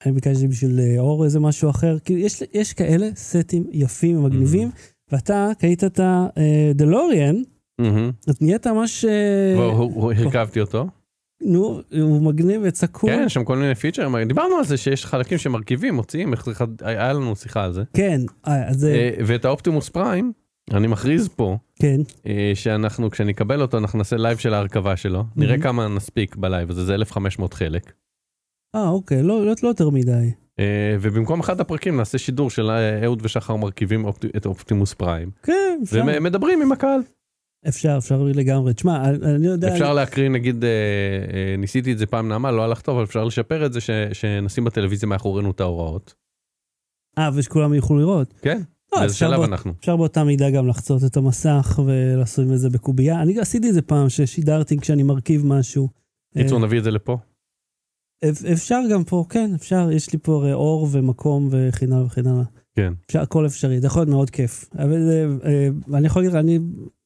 ואני 0.00 0.14
ביקשתי 0.14 0.48
בשביל 0.48 0.80
אה, 0.80 0.98
אור 0.98 1.24
איזה 1.24 1.40
משהו 1.40 1.70
אחר. 1.70 1.98
כאילו, 2.04 2.20
יש, 2.20 2.42
יש 2.54 2.72
כאלה 2.72 3.08
סטים 3.16 3.64
יפים 3.72 4.18
ומגניבים, 4.18 4.70
ואתה 5.12 5.50
קנית 5.58 5.84
את 5.84 6.00
הדלוריאן, 6.02 7.36
מהמם. 7.78 8.10
אז 8.28 8.34
נהיית 8.40 8.66
ממש... 8.66 9.04
אה, 9.04 9.54
הרכבתי 10.16 10.60
אותו. 10.60 10.86
נו, 11.42 11.80
הוא 11.92 12.22
מגניב 12.22 12.60
וזה 12.64 12.81
cool. 12.81 13.10
כן, 13.10 13.22
יש 13.26 13.34
שם 13.34 13.44
כל 13.44 13.56
מיני 13.56 13.74
פיצ'רים, 13.74 14.16
דיברנו 14.28 14.56
על 14.56 14.64
זה 14.64 14.76
שיש 14.76 15.04
חלקים 15.04 15.38
שמרכיבים, 15.38 15.94
מוציאים, 15.94 16.34
היה 16.80 17.12
לנו 17.12 17.36
שיחה 17.36 17.64
על 17.64 17.72
זה. 17.72 17.82
כן, 17.92 18.20
אה, 18.46 18.68
אז 18.68 18.84
אה, 18.84 19.10
ואת 19.26 19.44
האופטימוס 19.44 19.88
פריים, 19.88 20.32
אני 20.70 20.86
מכריז 20.86 21.28
פה, 21.28 21.56
כן, 21.80 22.00
אה, 22.26 22.52
שאנחנו, 22.54 23.10
כשנקבל 23.10 23.62
אותו, 23.62 23.78
אנחנו 23.78 23.98
נעשה 23.98 24.16
live 24.16 24.38
של 24.38 24.54
ההרכבה 24.54 24.96
שלו, 24.96 25.24
נראה 25.36 25.58
כמה 25.58 25.88
נספיק 25.88 26.36
ב 26.36 26.43
live 26.43 26.70
הזה, 26.70 26.84
זה 26.84 26.94
1,500 26.94 27.54
חלק. 27.54 27.92
אה, 28.76 28.88
אוקיי, 28.88 29.22
לא, 29.22 29.46
לא, 29.46 29.52
לא 29.62 29.68
יותר 29.68 29.90
מדי. 29.90 30.30
אה, 30.58 30.96
ובמקום 31.00 31.40
אחד 31.40 31.60
הפרקים 31.60 31.96
נעשה 31.96 32.18
שידור 32.18 32.50
של 32.50 32.70
אה, 32.70 33.04
אהוד 33.04 33.20
ושחר 33.22 33.56
מרכיבים 33.56 34.04
אופט- 34.04 34.36
את 34.36 34.46
אופטימוס 34.46 34.94
פריים. 34.94 35.30
כן, 35.42 35.78
אפשר, 35.82 36.02
ומדברים 36.06 36.62
עם 36.62 36.72
הקהל. 36.72 37.00
אפשר, 37.68 37.94
אפשר 37.98 38.22
לגמרי. 38.22 38.74
תשמע, 38.74 39.08
אני, 39.10 39.34
אני 39.34 39.46
יודע... 39.46 39.72
אפשר 39.72 39.94
להקריא, 39.94 40.28
נגיד, 40.28 40.64
אה, 40.64 40.70
אה, 40.70 41.56
ניסיתי 41.58 41.92
את 41.92 41.98
זה 41.98 42.06
פעם 42.06 42.28
נעמה, 42.28 42.50
לא 42.52 42.64
הלך 42.64 42.80
טוב, 42.80 42.94
אבל 42.96 43.04
אפשר 43.04 43.24
לשפר 43.24 43.66
את 43.66 43.72
זה, 43.72 43.80
ש- 43.80 43.90
שנשים 44.12 44.64
בטלוויזיה 44.64 45.08
מאחורינו 45.08 45.50
את 45.50 45.60
ההוראות. 45.60 46.14
אה, 47.18 47.30
ושכולם 47.34 47.74
יוכלו 47.74 47.98
לראות. 47.98 48.34
כן, 48.42 48.60
לא, 48.92 49.00
באיזה 49.00 49.14
שלב 49.16 49.30
באות- 49.36 49.48
אנחנו. 49.48 49.72
אפשר 49.80 49.96
באותה 49.96 50.24
מידה 50.24 50.50
גם 50.50 50.68
לחצות 50.68 51.04
את 51.04 51.16
המסך 51.16 51.80
ולעשות 51.86 52.44
את 52.52 52.58
זה 52.58 52.70
בקובייה. 52.70 53.22
אני 53.22 53.40
עשיתי 53.40 53.68
את 53.68 53.74
זה 53.74 53.82
פעם, 53.82 54.08
ששידרתי 54.08 54.76
כשאני 54.78 55.02
מרכיב 55.02 55.46
משהו. 55.46 55.88
קיצור, 56.38 56.58
אה, 56.58 56.64
נביא 56.66 56.78
את 56.78 56.84
זה 56.84 56.90
לפה. 56.90 57.18
אפ- 58.24 58.44
אפשר 58.52 58.80
גם 58.92 59.04
פה, 59.04 59.24
כן, 59.28 59.50
אפשר, 59.54 59.88
יש 59.92 60.12
לי 60.12 60.18
פה 60.22 60.52
אור 60.52 60.88
ומקום 60.90 61.48
וכן 61.50 61.92
הלאה 61.92 62.04
וכן 62.06 62.26
הלאה. 62.26 62.42
כן. 62.76 62.92
אפשר, 63.06 63.20
הכל 63.20 63.46
אפשרי, 63.46 63.80
זה 63.80 63.86
יכול 63.86 64.00
להיות 64.00 64.08
מאוד 64.10 64.30
כיף. 64.30 64.70
אבל 64.78 65.10
אה, 65.10 65.50
אה, 65.50 65.68
אני 65.98 66.06
יכול 66.06 66.22
להגיד 66.22 66.34
לך, 66.36 66.40
אני 66.44 66.58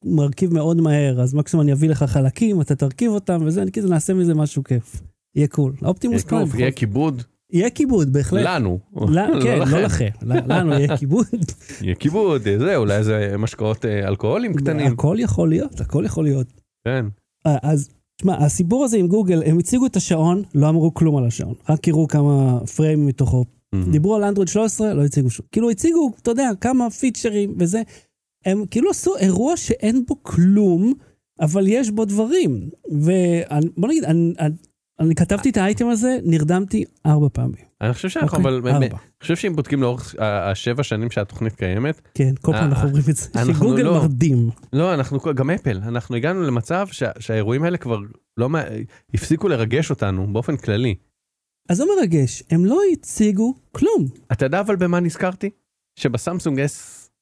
מרכיב 0.05 0.53
מאוד 0.53 0.81
מהר, 0.81 1.21
אז 1.21 1.33
מקסימום 1.33 1.63
אני 1.63 1.73
אביא 1.73 1.89
לך 1.89 2.03
חלקים, 2.03 2.61
אתה 2.61 2.75
תרכיב 2.75 3.11
אותם 3.11 3.37
וזה, 3.45 3.61
אני 3.61 3.71
כאילו 3.71 3.89
נעשה 3.89 4.13
מזה 4.13 4.33
משהו 4.33 4.63
כיף. 4.63 5.01
יהיה 5.35 5.47
קול. 5.47 5.73
אופטימוס 5.85 6.23
פריים. 6.23 6.45
כיף, 6.47 6.55
יהיה 6.59 6.71
כיבוד 6.71 7.23
יהיה 7.53 7.69
כיבוד, 7.69 8.13
בהחלט. 8.13 8.45
לנו. 8.45 8.79
ל- 9.09 9.41
כן, 9.43 9.59
לא 9.71 9.81
לכם. 9.81 10.07
לנו 10.21 10.71
יהיה 10.73 10.97
כיבוד. 10.97 11.25
יהיה 11.81 11.95
כיבוד, 11.95 12.47
אה, 12.47 12.59
זה, 12.59 12.75
אולי 12.75 12.97
איזה 12.97 13.35
משקאות 13.39 13.85
אה, 13.85 14.07
אלכוהולים 14.07 14.53
קטנים. 14.53 14.93
הכל 14.93 15.15
יכול 15.19 15.49
להיות, 15.49 15.81
הכל 15.81 16.03
יכול 16.05 16.23
להיות. 16.23 16.47
כן. 16.87 17.05
אז, 17.45 17.89
תשמע, 18.21 18.37
הסיפור 18.37 18.83
הזה 18.83 18.97
עם 18.97 19.07
גוגל, 19.07 19.43
הם 19.45 19.59
הציגו 19.59 19.85
את 19.85 19.95
השעון, 19.95 20.43
לא 20.55 20.69
אמרו 20.69 20.93
כלום 20.93 21.17
על 21.17 21.25
השעון, 21.25 21.53
רק 21.69 21.87
הראו 21.87 22.07
כמה 22.07 22.59
פריימים 22.75 23.05
מתוכו. 23.05 23.45
מהמם. 23.73 23.91
דיברו 23.91 24.15
על 24.15 24.23
אנדרואיד 24.23 24.47
13, 24.47 24.93
לא 24.93 25.05
הציגו 25.05 25.29
שום. 25.29 25.45
כאילו 25.51 25.69
הציגו, 25.69 26.11
אתה 26.21 26.31
יודע, 26.31 26.49
כמה 26.61 26.89
פיצ'רים 26.89 27.55
וזה. 27.57 27.81
הם 28.45 28.65
כאילו 28.71 28.89
עשו 28.89 29.17
אירוע 29.17 29.57
שאין 29.57 30.05
בו 30.07 30.23
כלום, 30.23 30.93
אבל 31.39 31.67
יש 31.67 31.91
בו 31.91 32.05
דברים. 32.05 32.69
ובוא 32.91 33.89
נגיד, 33.89 34.03
אני, 34.03 34.33
אני, 34.39 34.55
אני 35.01 35.15
כתבתי 35.15 35.49
את 35.49 35.57
האייטם 35.57 35.87
הזה, 35.87 36.17
נרדמתי 36.23 36.83
ארבע 37.05 37.27
פעמים. 37.33 37.65
אני 37.81 37.93
חושב 37.93 38.09
שאנחנו, 38.09 38.37
אוקיי, 38.37 38.59
אבל. 38.61 38.69
אני 38.77 38.89
חושב 39.21 39.35
שאם 39.35 39.55
בודקים 39.55 39.81
לאורך 39.81 40.15
השבע 40.19 40.83
שנים 40.83 41.11
שהתוכנית 41.11 41.55
קיימת, 41.55 42.01
כן, 42.13 42.33
כל 42.41 42.51
פעם 42.51 42.61
אה, 42.61 42.65
אנחנו 42.65 42.87
אומרים 42.87 43.03
את 43.09 43.15
זה, 43.15 43.29
שגוגל 43.53 43.83
לא. 43.83 43.93
מרדים. 43.93 44.49
לא, 44.73 44.93
אנחנו, 44.93 45.19
גם 45.35 45.49
אפל, 45.49 45.77
אנחנו 45.87 46.15
הגענו 46.15 46.41
למצב 46.43 46.87
שה- 46.91 47.11
שהאירועים 47.19 47.63
האלה 47.63 47.77
כבר 47.77 47.97
לא, 48.37 48.49
הפסיקו 49.13 49.47
לרגש 49.47 49.89
אותנו 49.89 50.33
באופן 50.33 50.57
כללי. 50.57 50.95
אז 51.69 51.77
זה 51.77 51.83
מרגש, 51.99 52.43
הם 52.51 52.65
לא 52.65 52.79
הציגו 52.93 53.53
כלום. 53.71 54.05
אתה 54.31 54.45
יודע 54.45 54.59
אבל 54.59 54.75
במה 54.75 54.99
נזכרתי? 54.99 55.49
שבסמסונג 55.99 56.59
S, 56.59 56.63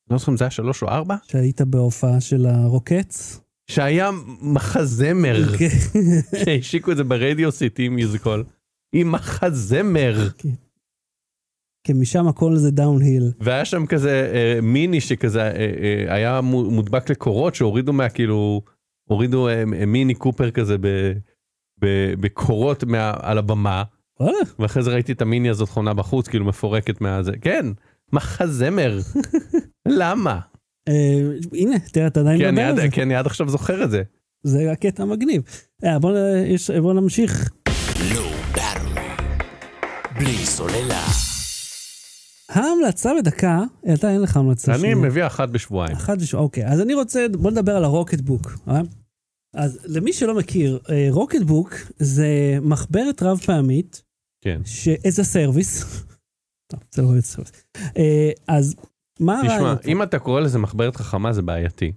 לא 0.09 0.17
זוכר 0.17 0.31
אם 0.31 0.37
זה 0.37 0.43
היה 0.43 0.51
שלוש 0.51 0.83
או 0.83 0.87
ארבע, 0.87 1.15
שהיית 1.23 1.61
בהופעה 1.61 2.21
של 2.21 2.45
הרוקטס. 2.45 3.39
שהיה 3.69 4.09
מחזמר, 4.41 5.35
כן. 5.59 5.67
שהשיקו 6.45 6.91
את 6.91 6.97
זה 6.97 7.03
ברדיו 7.03 7.51
סיטי 7.51 7.89
מיוזיק 7.89 8.22
הול, 8.22 8.43
עם 8.93 9.11
מחזמר. 9.11 10.15
כן, 11.83 11.93
משם 11.99 12.27
הכל 12.27 12.55
זה 12.55 12.71
downhill. 12.71 13.31
והיה 13.39 13.65
שם 13.65 13.85
כזה 13.85 14.31
אה, 14.33 14.61
מיני 14.61 15.01
שכזה 15.01 15.41
אה, 15.41 15.51
אה, 15.57 16.15
היה 16.15 16.41
מו- 16.41 16.71
מודבק 16.71 17.09
לקורות 17.09 17.55
שהורידו 17.55 17.93
מה 17.93 18.09
כאילו 18.09 18.61
הורידו 19.09 19.47
אה, 19.47 19.63
מיני 19.65 20.15
קופר 20.15 20.51
כזה 20.51 20.77
ב, 20.77 20.87
ב, 21.81 22.13
בקורות 22.19 22.83
מה, 22.83 23.13
על 23.21 23.37
הבמה. 23.37 23.83
וואלה, 24.19 24.37
ואחרי 24.59 24.83
זה 24.83 24.91
ראיתי 24.91 25.11
את 25.11 25.21
המיני 25.21 25.49
הזאת 25.49 25.69
חונה 25.69 25.93
בחוץ 25.93 26.27
כאילו 26.27 26.45
מפורקת 26.45 27.01
מהזה 27.01 27.31
כן 27.41 27.65
מחזמר. 28.13 28.99
למה? 29.99 30.31
אה, 30.31 30.58
הנה, 31.53 31.79
תראה, 31.91 32.07
אתה 32.07 32.19
עדיין 32.19 32.37
כי 32.39 32.43
אני, 32.45 32.51
מדבר 32.51 32.63
על 32.65 32.69
עד, 32.69 32.75
זה. 32.81 32.89
כי 32.91 33.01
אני 33.01 33.15
עד 33.15 33.25
עכשיו 33.25 33.49
זוכר 33.49 33.83
את 33.83 33.91
זה 33.91 34.01
זה 34.43 34.71
הקטע 34.71 35.03
המגניב. 35.03 35.41
אה, 35.83 35.99
בוא 35.99 36.11
נ- 36.11 36.45
יש- 36.45 36.71
בוא 36.71 36.93
נמשיך. 36.93 37.49
לא. 38.15 38.29
בלי 40.19 40.45
סוללה. 40.45 41.05
ההמלצה 42.49 43.11
בדקה, 43.21 43.63
אתה 43.93 44.11
אין 44.11 44.21
לך 44.21 44.37
המלצה. 44.37 44.71
אני 44.71 44.79
שנייה. 44.79 44.95
מביא 44.95 45.25
אחת 45.27 45.49
בשבועיים 45.49 45.95
אחת 45.95 46.17
ושבוע, 46.21 46.41
אוקיי. 46.43 46.65
אז 46.67 46.81
אני 46.81 46.93
רוצה, 46.93 47.25
בוא 47.31 47.51
נדבר 47.51 47.75
על 47.75 47.83
הרוקט 47.83 48.19
בוק. 48.21 48.57
אה? 48.67 48.81
אז 49.53 49.79
למי 49.85 50.13
שלא 50.13 50.35
מכיר, 50.35 50.79
רוקט 51.09 51.41
בוק 51.41 51.75
זה 51.99 52.27
מחברת 52.61 53.23
רב 53.23 53.39
פעמית, 53.45 54.03
כן 54.43 54.61
ש-as 54.65 55.15
a 55.21 55.25
service. 55.35 55.85
טוב, 56.71 56.79
זה 56.91 57.01
לא 57.01 57.07
as 57.17 57.35
a 57.35 57.39
service. 57.39 57.79
אה, 57.97 58.31
אז 58.47 58.75
מה 59.19 59.39
תשמע 59.43 59.53
הרעיון? 59.55 59.77
אם 59.87 60.03
אתה 60.03 60.19
קורא 60.19 60.41
לזה 60.41 60.59
מחברת 60.59 60.95
חכמה 60.95 61.33
זה 61.33 61.41
בעייתי 61.41 61.91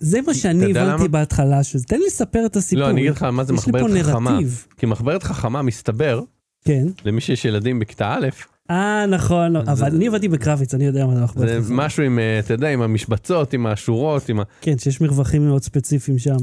זה 0.00 0.20
מה 0.26 0.34
שאני 0.34 0.64
הבנתי 0.70 0.78
למה? 1.02 1.08
בהתחלה, 1.08 1.62
שזה- 1.64 1.84
תן 1.84 1.98
לי 1.98 2.06
לספר 2.06 2.46
את 2.46 2.56
הסיפור. 2.56 2.84
לא 2.84 2.90
אני 2.90 3.00
אגיד 3.00 3.10
לך 3.12 3.22
מה 3.22 3.44
זה 3.44 3.52
מחברת 3.52 3.90
חכמה 4.02 4.30
נרטיב. 4.30 4.66
כי 4.76 4.86
מחברת 4.86 5.22
חכמה 5.22 5.62
מסתבר 5.62 6.20
כן. 6.64 6.86
למי 7.04 7.20
שיש 7.20 7.44
ילדים 7.44 7.78
בכיתה 7.78 8.14
א' 8.14 8.28
אה, 8.70 9.06
נכון, 9.06 9.56
אבל 9.56 9.86
אני 9.86 10.06
עבדתי 10.08 10.28
בקרביץ, 10.28 10.74
אני 10.74 10.84
יודע 10.84 11.06
מה 11.06 11.14
זה 11.14 11.20
מחברת 11.20 11.48
זה 11.48 11.60
חכמה. 11.64 11.86
משהו 11.86 12.02
עם, 12.02 12.18
אה, 12.18 12.38
אתה 12.38 12.54
יודע, 12.54 12.68
עם 12.68 12.82
המשבצות, 12.82 13.52
עם 13.52 13.66
השורות, 13.66 14.28
עם 14.28 14.40
ה... 14.40 14.42
כן, 14.60 14.78
שיש 14.78 15.00
מרווחים 15.00 15.46
מאוד 15.46 15.62
ספציפיים 15.62 16.18
שם. 16.18 16.36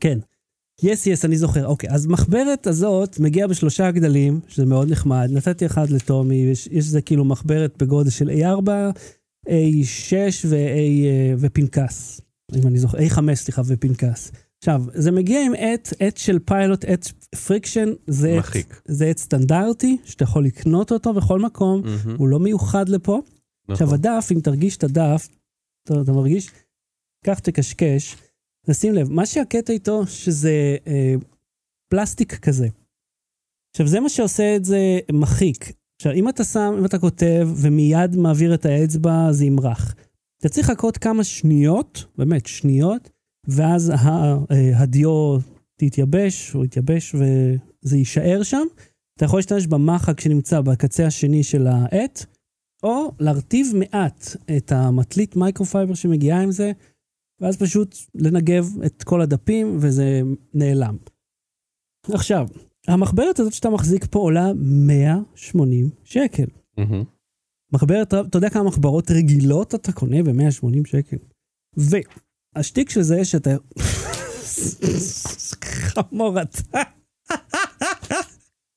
כן. 0.00 0.18
יס, 0.82 1.06
יס, 1.06 1.24
אני 1.24 1.36
זוכר. 1.36 1.66
אוקיי, 1.66 1.90
אז 1.90 2.06
מחברת 2.06 2.66
הזאת 2.66 3.18
מגיעה 3.18 3.48
בשלושה 3.48 3.90
גדלים, 3.90 4.40
שזה 4.48 4.66
מאוד 4.66 4.90
נחמד. 4.90 5.28
נתתי 5.32 5.66
אחד 5.66 5.90
לטומי, 5.90 6.34
יש, 6.34 6.68
יש 6.72 6.84
זה 6.84 7.02
כאילו 7.02 7.24
מחברת 7.24 7.82
בגודל 7.82 8.10
של 8.10 8.30
A4, 8.30 8.68
A6 9.48 10.12
ו-A 10.44 10.56
אה, 10.56 11.34
ופנקס. 11.38 12.20
אם 12.54 12.66
אני 12.66 12.78
זוכר, 12.78 12.98
A5, 12.98 13.34
סליחה, 13.34 13.62
ופנקס. 13.66 14.32
עכשיו, 14.58 14.84
זה 14.94 15.10
מגיע 15.10 15.46
עם 15.46 15.52
עט, 15.58 15.88
עט 15.98 16.16
של 16.16 16.38
פיילוט, 16.38 16.84
עט 16.84 17.06
Frixion, 17.46 17.88
זה 18.06 18.38
עט. 18.38 18.56
זה 18.84 19.06
עט 19.06 19.18
סטנדרטי, 19.18 19.96
שאתה 20.04 20.24
יכול 20.24 20.44
לקנות 20.44 20.92
אותו 20.92 21.14
בכל 21.14 21.40
מקום, 21.40 21.82
מהמם, 21.84 22.16
הוא 22.18 22.28
לא 22.28 22.40
מיוחד 22.40 22.88
לפה. 22.88 23.20
עכשיו 23.68 23.86
נכון. 23.86 23.98
הדף, 23.98 24.28
אם 24.32 24.40
תרגיש 24.40 24.76
את 24.76 24.84
הדף, 24.84 25.28
אתה, 25.84 25.94
אתה 26.00 26.12
מרגיש, 26.12 26.50
קח 27.24 27.38
תקשקש, 27.38 28.16
נשים 28.68 28.94
לב, 28.94 29.10
מה 29.10 29.26
שהקטע 29.26 29.72
איתו, 29.72 30.06
שזה 30.06 30.76
אה, 30.86 31.14
פלסטיק 31.88 32.34
כזה. 32.34 32.68
עכשיו 33.74 33.86
זה 33.86 34.00
מה 34.00 34.08
שעושה 34.08 34.56
את 34.56 34.64
זה 34.64 34.98
מחיק. 35.12 35.72
עכשיו 36.00 36.12
אם 36.12 36.28
אתה 36.28 36.44
שם, 36.44 36.74
אם 36.78 36.84
אתה 36.84 36.98
כותב 36.98 37.48
ומיד 37.56 38.16
מעביר 38.16 38.54
את 38.54 38.66
האצבע, 38.66 39.32
זה 39.32 39.44
ימרח. 39.44 39.94
אתה 40.38 40.48
צריך 40.48 40.70
לחכות 40.70 40.98
כמה 40.98 41.24
שניות, 41.24 42.04
באמת 42.18 42.46
שניות, 42.46 43.10
ואז 43.48 43.90
ה, 43.90 44.08
אה, 44.50 44.78
הדיו 44.78 45.38
תתייבש, 45.76 46.54
או 46.54 46.64
יתייבש 46.64 47.14
וזה 47.14 47.96
יישאר 47.96 48.42
שם. 48.42 48.66
אתה 49.16 49.24
יכול 49.24 49.38
להשתמש 49.38 49.66
במחק 49.66 50.20
שנמצא 50.20 50.60
בקצה 50.60 51.06
השני 51.06 51.42
של 51.42 51.66
העט, 51.66 52.24
או 52.82 53.12
להרטיב 53.20 53.72
מעט 53.74 54.26
את 54.56 54.72
המטלית 54.72 55.36
microfiber 55.36 55.94
שמגיעה 55.94 56.42
עם 56.42 56.50
זה, 56.50 56.72
ואז 57.42 57.56
פשוט 57.56 57.96
לנגב 58.14 58.82
את 58.86 59.02
כל 59.02 59.20
הדפים 59.20 59.76
וזה 59.80 60.20
נעלם. 60.54 60.96
עכשיו, 62.12 62.48
המחברת 62.88 63.40
הזאת 63.40 63.52
שאתה 63.52 63.70
מחזיק 63.70 64.06
פה 64.10 64.18
עולה 64.18 64.52
180 64.56 65.90
שקל. 66.04 66.46
מחברת, 67.72 68.14
אתה 68.14 68.38
יודע 68.38 68.50
כמה 68.50 68.62
מחברות 68.62 69.10
רגילות 69.10 69.74
אתה 69.74 69.92
קונה 69.92 70.22
ב-180 70.22 70.88
שקל? 70.88 71.16
והשטיק 72.56 72.90
של 72.90 73.02
זה 73.02 73.24
שאתה... 73.24 73.50
חמור 75.64 76.42
אתה. 76.42 76.82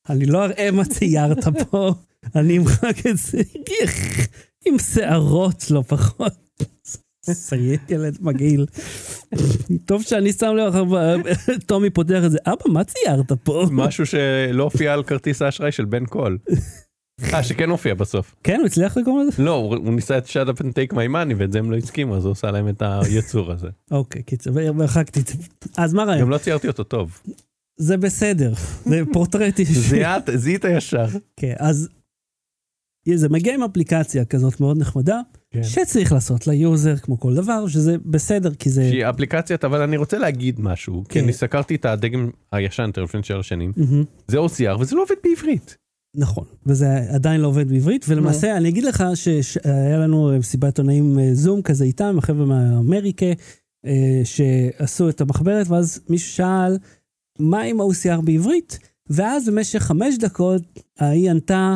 אני 0.10 0.26
לא 0.26 0.46
אראה 0.46 0.72
מה 0.72 0.86
ציירת 0.86 1.48
פה, 1.70 1.94
אני 2.36 2.58
אמחק 2.58 3.06
את 3.12 3.18
זה 3.18 3.42
עם 4.66 4.80
שערות, 4.80 5.72
לא 5.72 5.82
פחות. 5.82 6.34
סיית 7.34 7.92
ילד 7.92 8.18
מגעיל. 8.22 8.66
טוב 9.86 10.02
שאני 10.02 10.34
שם 10.34 10.56
לב, 10.56 10.74
טומי 11.66 11.90
פותח 11.90 12.22
את 12.26 12.32
זה, 12.32 12.38
אבא, 12.46 12.74
מה 12.74 12.84
ציירת 12.84 13.32
פה? 13.32 13.66
משהו 13.72 14.06
שלא 14.06 14.64
הופיע 14.64 14.94
על 14.94 15.04
כרטיס 15.04 15.42
האשראי 15.42 15.72
של 15.72 15.86
בן 15.86 16.06
קול. 16.06 16.38
אה, 17.34 17.44
שכן 17.44 17.70
הופיע 17.70 17.94
בסוף. 17.94 18.36
כן, 18.44 18.58
הוא 18.60 18.66
הצליח 18.66 18.98
לגרום 18.98 19.28
לזה? 19.28 19.44
לא, 19.44 19.52
הוא 19.54 19.94
ניסה 19.94 20.18
את 20.18 20.26
shut 20.26 20.50
up 20.50 20.62
and 20.62 20.66
take 20.68 20.94
my 20.94 21.08
money 21.14 21.34
ואת 21.38 21.52
זה 21.52 21.60
הם 21.60 21.72
לא 21.72 21.78
הסכימו, 21.78 22.18
אז 22.18 22.26
הוא 22.26 22.32
עושה 22.32 22.52
להם 22.52 22.70
את 22.70 22.82
היצור 22.82 23.52
הזה. 23.52 23.68
אוקיי, 23.92 24.24
קיצר, 24.24 24.52
והרחקתי 24.54 25.20
את 25.20 25.28
זה. 25.28 25.34
אז 25.78 25.94
מה 25.94 26.04
הרעיון? 26.04 26.22
גם 26.22 26.30
לא 26.30 26.38
ציירתי 26.38 26.68
אותו 26.68 26.84
טוב. 26.84 27.22
זה 27.78 27.98
בסדר, 27.98 28.54
זה 28.86 29.02
פורטרט 29.14 29.60
אישי. 29.60 29.74
זיהת, 29.74 30.30
זיהית 30.36 30.66
ישר. 30.70 31.06
כן, 31.40 31.54
אז 31.60 31.90
זה 33.16 33.30
מגיע 33.30 33.54
עם 33.54 33.64
אפליקציה 33.64 34.26
כזאת 34.26 34.60
מאוד 34.60 34.78
נחמדה, 34.78 35.22
כן. 35.52 35.64
שצריך 35.64 36.12
לעשות 36.12 36.48
ל 36.48 36.57
user 36.57 36.96
כמו 36.96 37.20
כל 37.20 37.36
דבר, 37.36 37.68
שזה 37.68 37.96
בסדר, 38.06 38.54
כי 38.54 38.70
זה... 38.70 38.90
שהיא 38.90 39.06
אפליקציית, 39.10 39.66
אבל 39.66 39.82
אני 39.82 39.98
רוצה 39.98 40.18
להגיד 40.18 40.60
משהו, 40.60 41.04
כי 41.10 41.20
כן. 41.20 41.24
אני 41.24 41.34
סקרתי 41.34 41.76
את 41.76 41.86
הדגם 41.86 42.30
הישן, 42.52 42.84
יותר 42.88 43.04
לפני 43.04 43.24
שבע 43.24 43.44
שנים, 43.44 43.74
מהמם. 43.78 44.04
זה 44.28 44.38
OCR 44.38 44.80
וזה 44.80 44.96
לא 44.96 45.02
עובד 45.02 45.16
בעברית. 45.24 45.78
נכון, 46.18 46.46
וזה 46.66 46.88
עדיין 47.10 47.42
לא 47.42 47.48
עובד 47.48 47.70
בעברית, 47.70 48.06
ולמעשה 48.10 48.58
אני 48.58 48.70
אגיד 48.70 48.84
לך 48.84 49.04
שהיה 49.16 49.98
לנו 49.98 50.32
מסיבת 50.40 50.64
עיתונאים 50.64 51.20
אה, 51.20 51.30
זום 51.34 51.62
כזה 51.62 51.86
איתם, 51.86 52.16
החבר'ה 52.18 52.46
מהאמריקה, 52.46 53.26
אה, 53.86 54.22
שעשו 54.24 55.10
את 55.10 55.22
המחברת, 55.22 55.68
ואז 55.68 56.02
מישהו 56.10 56.30
שאל, 56.34 56.78
מה 57.40 57.62
עם 57.62 57.82
ה-OCR 57.82 58.22
בעברית? 58.22 58.80
ואז 59.10 59.50
במשך 59.50 59.80
חמש 59.80 60.18
דקות 60.18 60.62
ההיא 61.00 61.32
ענתה, 61.32 61.76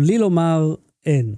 בלי 0.00 0.18
לומר 0.18 0.74
אין. 1.06 1.34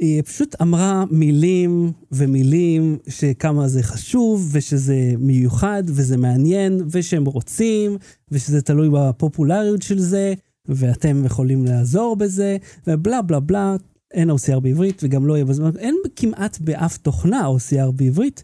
היא 0.00 0.22
פשוט 0.22 0.62
אמרה 0.62 1.04
מילים 1.10 1.92
ומילים 2.12 2.98
שכמה 3.08 3.68
זה 3.68 3.82
חשוב, 3.82 4.50
ושזה 4.52 5.12
מיוחד, 5.18 5.82
וזה 5.86 6.16
מעניין, 6.16 6.80
ושהם 6.90 7.24
רוצים, 7.24 7.96
ושזה 8.30 8.62
תלוי 8.62 8.88
בפופולריות 8.92 9.82
של 9.82 9.98
זה, 9.98 10.34
ואתם 10.68 11.24
יכולים 11.24 11.64
לעזור 11.64 12.16
בזה, 12.16 12.56
ובלה 12.86 13.22
בלה 13.22 13.40
בלה, 13.40 13.76
אין 14.14 14.30
OCR 14.30 14.60
בעברית, 14.60 15.00
וגם 15.04 15.26
לא 15.26 15.34
יהיה 15.34 15.44
בזמן, 15.44 15.70
אין 15.78 15.94
כמעט 16.16 16.58
באף 16.60 16.96
תוכנה 16.96 17.48
OCR 17.48 17.90
בעברית, 17.90 18.42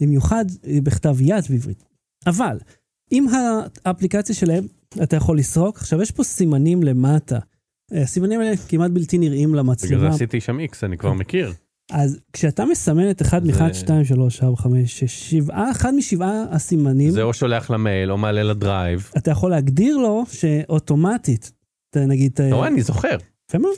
במיוחד 0.00 0.44
בכתב 0.82 1.16
יד 1.20 1.44
בעברית. 1.50 1.84
אבל, 2.26 2.58
עם 3.10 3.26
האפליקציה 3.84 4.34
שלהם, 4.34 4.66
אתה 5.02 5.16
יכול 5.16 5.38
לסרוק, 5.38 5.76
עכשיו 5.76 6.02
יש 6.02 6.10
פה 6.10 6.24
סימנים 6.24 6.82
למטה. 6.82 7.38
אה, 7.94 8.02
הסימנים 8.02 8.40
האלה 8.40 8.56
כמעט 8.68 8.90
בלתי 8.90 9.18
נראים 9.18 9.48
בגלל 9.52 9.62
זה 9.64 9.68
למצלמה. 9.68 10.08
עשיתי 10.08 10.40
שם 10.40 10.60
איקס, 10.60 10.84
אני 10.84 10.98
כבר 10.98 11.12
מכיר. 11.12 11.52
אז 11.92 12.18
כשאתה 12.32 12.64
מסמן 12.64 13.10
את 13.10 13.22
1 13.22 13.42
זה- 13.44 13.52
מ-1, 13.52 13.74
2, 13.74 14.04
3, 14.04 14.42
4, 14.42 14.56
5, 14.56 14.98
6, 15.00 15.30
7, 15.30 15.70
אחד 15.70 15.94
משבעה 15.94 16.44
הסימנים, 16.50 17.10
זה 17.10 17.22
או 17.22 17.32
שולח 17.34 17.70
למייל 17.70 18.12
או 18.12 18.16
מעלה 18.18 18.42
ל 18.42 18.52
Drive. 18.52 19.10
אתה 19.16 19.30
יכול 19.30 19.50
להגדיר 19.50 19.96
לו 19.96 20.24
שאוטומטית, 20.32 21.52
נגיד, 21.96 22.30
אתה 22.34 22.54
רואה, 22.54 22.68
אני 22.68 22.82
זוכר. 22.82 23.16
יפה 23.48 23.58
מאוד. 23.58 23.74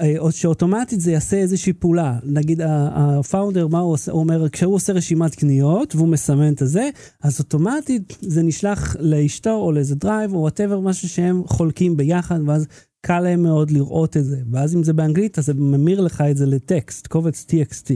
אה, 0.00 0.14
או 0.18 0.32
שאוטומטית 0.32 1.00
זה 1.00 1.12
יעשה 1.12 1.36
איזושהי 1.36 1.72
פעולה. 1.72 2.18
נגיד 2.24 2.60
ה 2.64 2.75
founder, 2.75 3.66
מה 3.66 3.78
הוא 3.78 3.92
עושה? 3.92 4.12
הוא 4.12 4.20
אומר, 4.20 4.48
כשהוא 4.48 4.74
עושה 4.74 4.92
רשימת 4.92 5.34
קניות 5.34 5.96
והוא 5.96 6.08
מסמן 6.08 6.52
את 6.52 6.62
הזה, 6.62 6.90
אז 7.22 7.40
אוטומטית 7.40 8.16
זה 8.20 8.42
נשלח 8.42 8.96
לאשתו 9.00 9.50
או 9.50 9.72
לאיזה 9.72 9.94
drive 9.94 10.34
או 10.34 10.38
whatever, 10.40 10.80
משהו 10.80 11.08
שהם 11.08 11.42
חולקים 11.46 11.96
ביחד, 11.96 12.40
ואז 12.46 12.66
קל 13.06 13.20
להם 13.20 13.42
מאוד 13.42 13.70
לראות 13.70 14.16
את 14.16 14.24
זה. 14.24 14.42
ואז 14.50 14.74
אם 14.74 14.82
זה 14.82 14.92
באנגלית, 14.92 15.38
אז 15.38 15.46
זה 15.46 15.54
ממיר 15.54 16.00
לך 16.00 16.20
את 16.30 16.36
זה 16.36 16.46
לטקסט, 16.46 17.06
קובץ 17.06 17.46
TXT. 17.50 17.92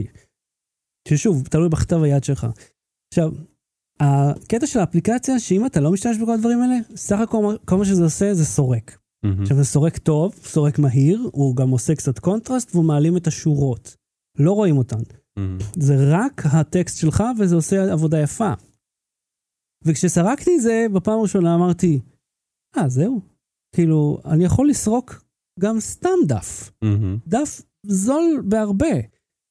ששוב, 1.07 1.47
תלוי 1.47 1.69
בכתב 1.69 2.03
היד 2.03 2.23
שלך. 2.23 2.47
עכשיו, 3.13 3.31
הקטע 3.99 4.67
של 4.67 4.79
האפליקציה, 4.79 5.39
שאם 5.39 5.65
אתה 5.65 5.79
לא 5.79 5.91
משתמש 5.91 6.17
בכל 6.17 6.31
הדברים 6.31 6.61
האלה, 6.61 6.75
סך 6.95 7.19
הכל 7.19 7.55
כל 7.65 7.77
מה 7.77 7.85
שזה 7.85 8.03
עושה 8.03 8.33
זה 8.33 8.45
סורק. 8.45 8.99
מהמם. 9.23 9.41
עכשיו 9.41 9.57
זה 9.57 9.63
סורק 9.63 9.97
טוב, 9.97 10.33
סורק 10.35 10.79
מהיר, 10.79 11.29
הוא 11.31 11.55
גם 11.55 11.69
עושה 11.69 11.95
קצת 11.95 12.19
קונטרסט 12.19 12.75
והוא 12.75 12.85
מעלים 12.85 13.17
את 13.17 13.27
השורות. 13.27 13.95
לא 14.39 14.51
רואים 14.51 14.77
אותן. 14.77 15.01
מהמם. 15.37 15.57
זה 15.75 15.95
רק 16.09 16.41
הטקסט 16.45 16.97
שלך 16.97 17.23
וזה 17.39 17.55
עושה 17.55 17.91
עבודה 17.91 18.19
יפה. 18.19 18.53
וכשסרקתי 19.85 20.55
את 20.55 20.61
זה, 20.61 20.85
בפעם 20.93 21.19
הראשונה 21.19 21.55
אמרתי, 21.55 21.99
אה, 22.77 22.89
זהו. 22.89 23.32
כאילו, 23.73 24.21
אני 24.25 24.45
יכול 24.45 24.69
לסרוק 24.69 25.23
גם 25.59 25.79
סתם 25.79 26.09
דף. 26.27 26.71
מהמם. 26.81 27.17
דף 27.27 27.61
זול 27.85 28.43
בהרבה. 28.45 28.95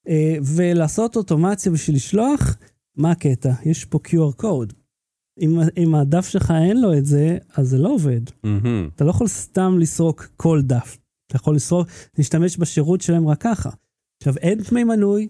אה, 0.09 0.37
ולעשות 0.57 1.17
אוטומציה 1.17 1.73
בשביל 1.73 1.97
לשלוח, 1.97 2.57
מה 2.97 3.11
הקטע? 3.11 3.53
יש 3.65 3.85
פה 3.85 3.99
QR 4.07 4.43
code. 4.43 4.75
אם, 5.41 5.59
אם 5.77 5.95
הדף 5.95 6.29
שלך 6.29 6.53
אין 6.67 6.81
לו 6.81 6.99
את 6.99 7.07
זה, 7.07 7.39
אז 7.57 7.69
זה 7.69 7.79
לא 7.79 7.89
עובד. 7.89 8.21
מהמם. 8.45 8.89
אתה 8.97 9.05
לא 9.05 9.11
יכול 9.11 9.29
סתם 9.29 9.79
לסרוק 9.79 10.29
כל 10.37 10.63
דף. 10.63 10.99
אתה 11.27 11.37
יכול 11.37 11.57
לסרוק, 11.57 11.89
להשתמש 12.19 12.57
בשירות 12.57 13.01
שלהם 13.01 13.29
רק 13.29 13.41
ככה. 13.41 13.71
עכשיו, 14.21 14.37
אין 14.37 14.59
דמי 14.71 14.85
מנוי, 14.85 15.29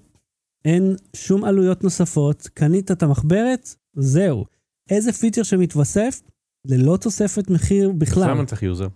אין 0.64 0.96
שום 1.16 1.44
עלויות 1.44 1.84
נוספות, 1.84 2.48
קנית 2.54 2.90
את 2.90 3.02
המחברת, 3.02 3.74
זהו. 3.96 4.44
איזה 4.90 5.12
פיצ'ר 5.12 5.42
שמתווסף, 5.42 6.22
ללא 6.66 6.96
תוספת 6.96 7.50
מחיר 7.50 7.92
בכלל. 7.92 8.30
למה 8.30 8.46
צריך 8.46 8.62
user? 8.62 8.88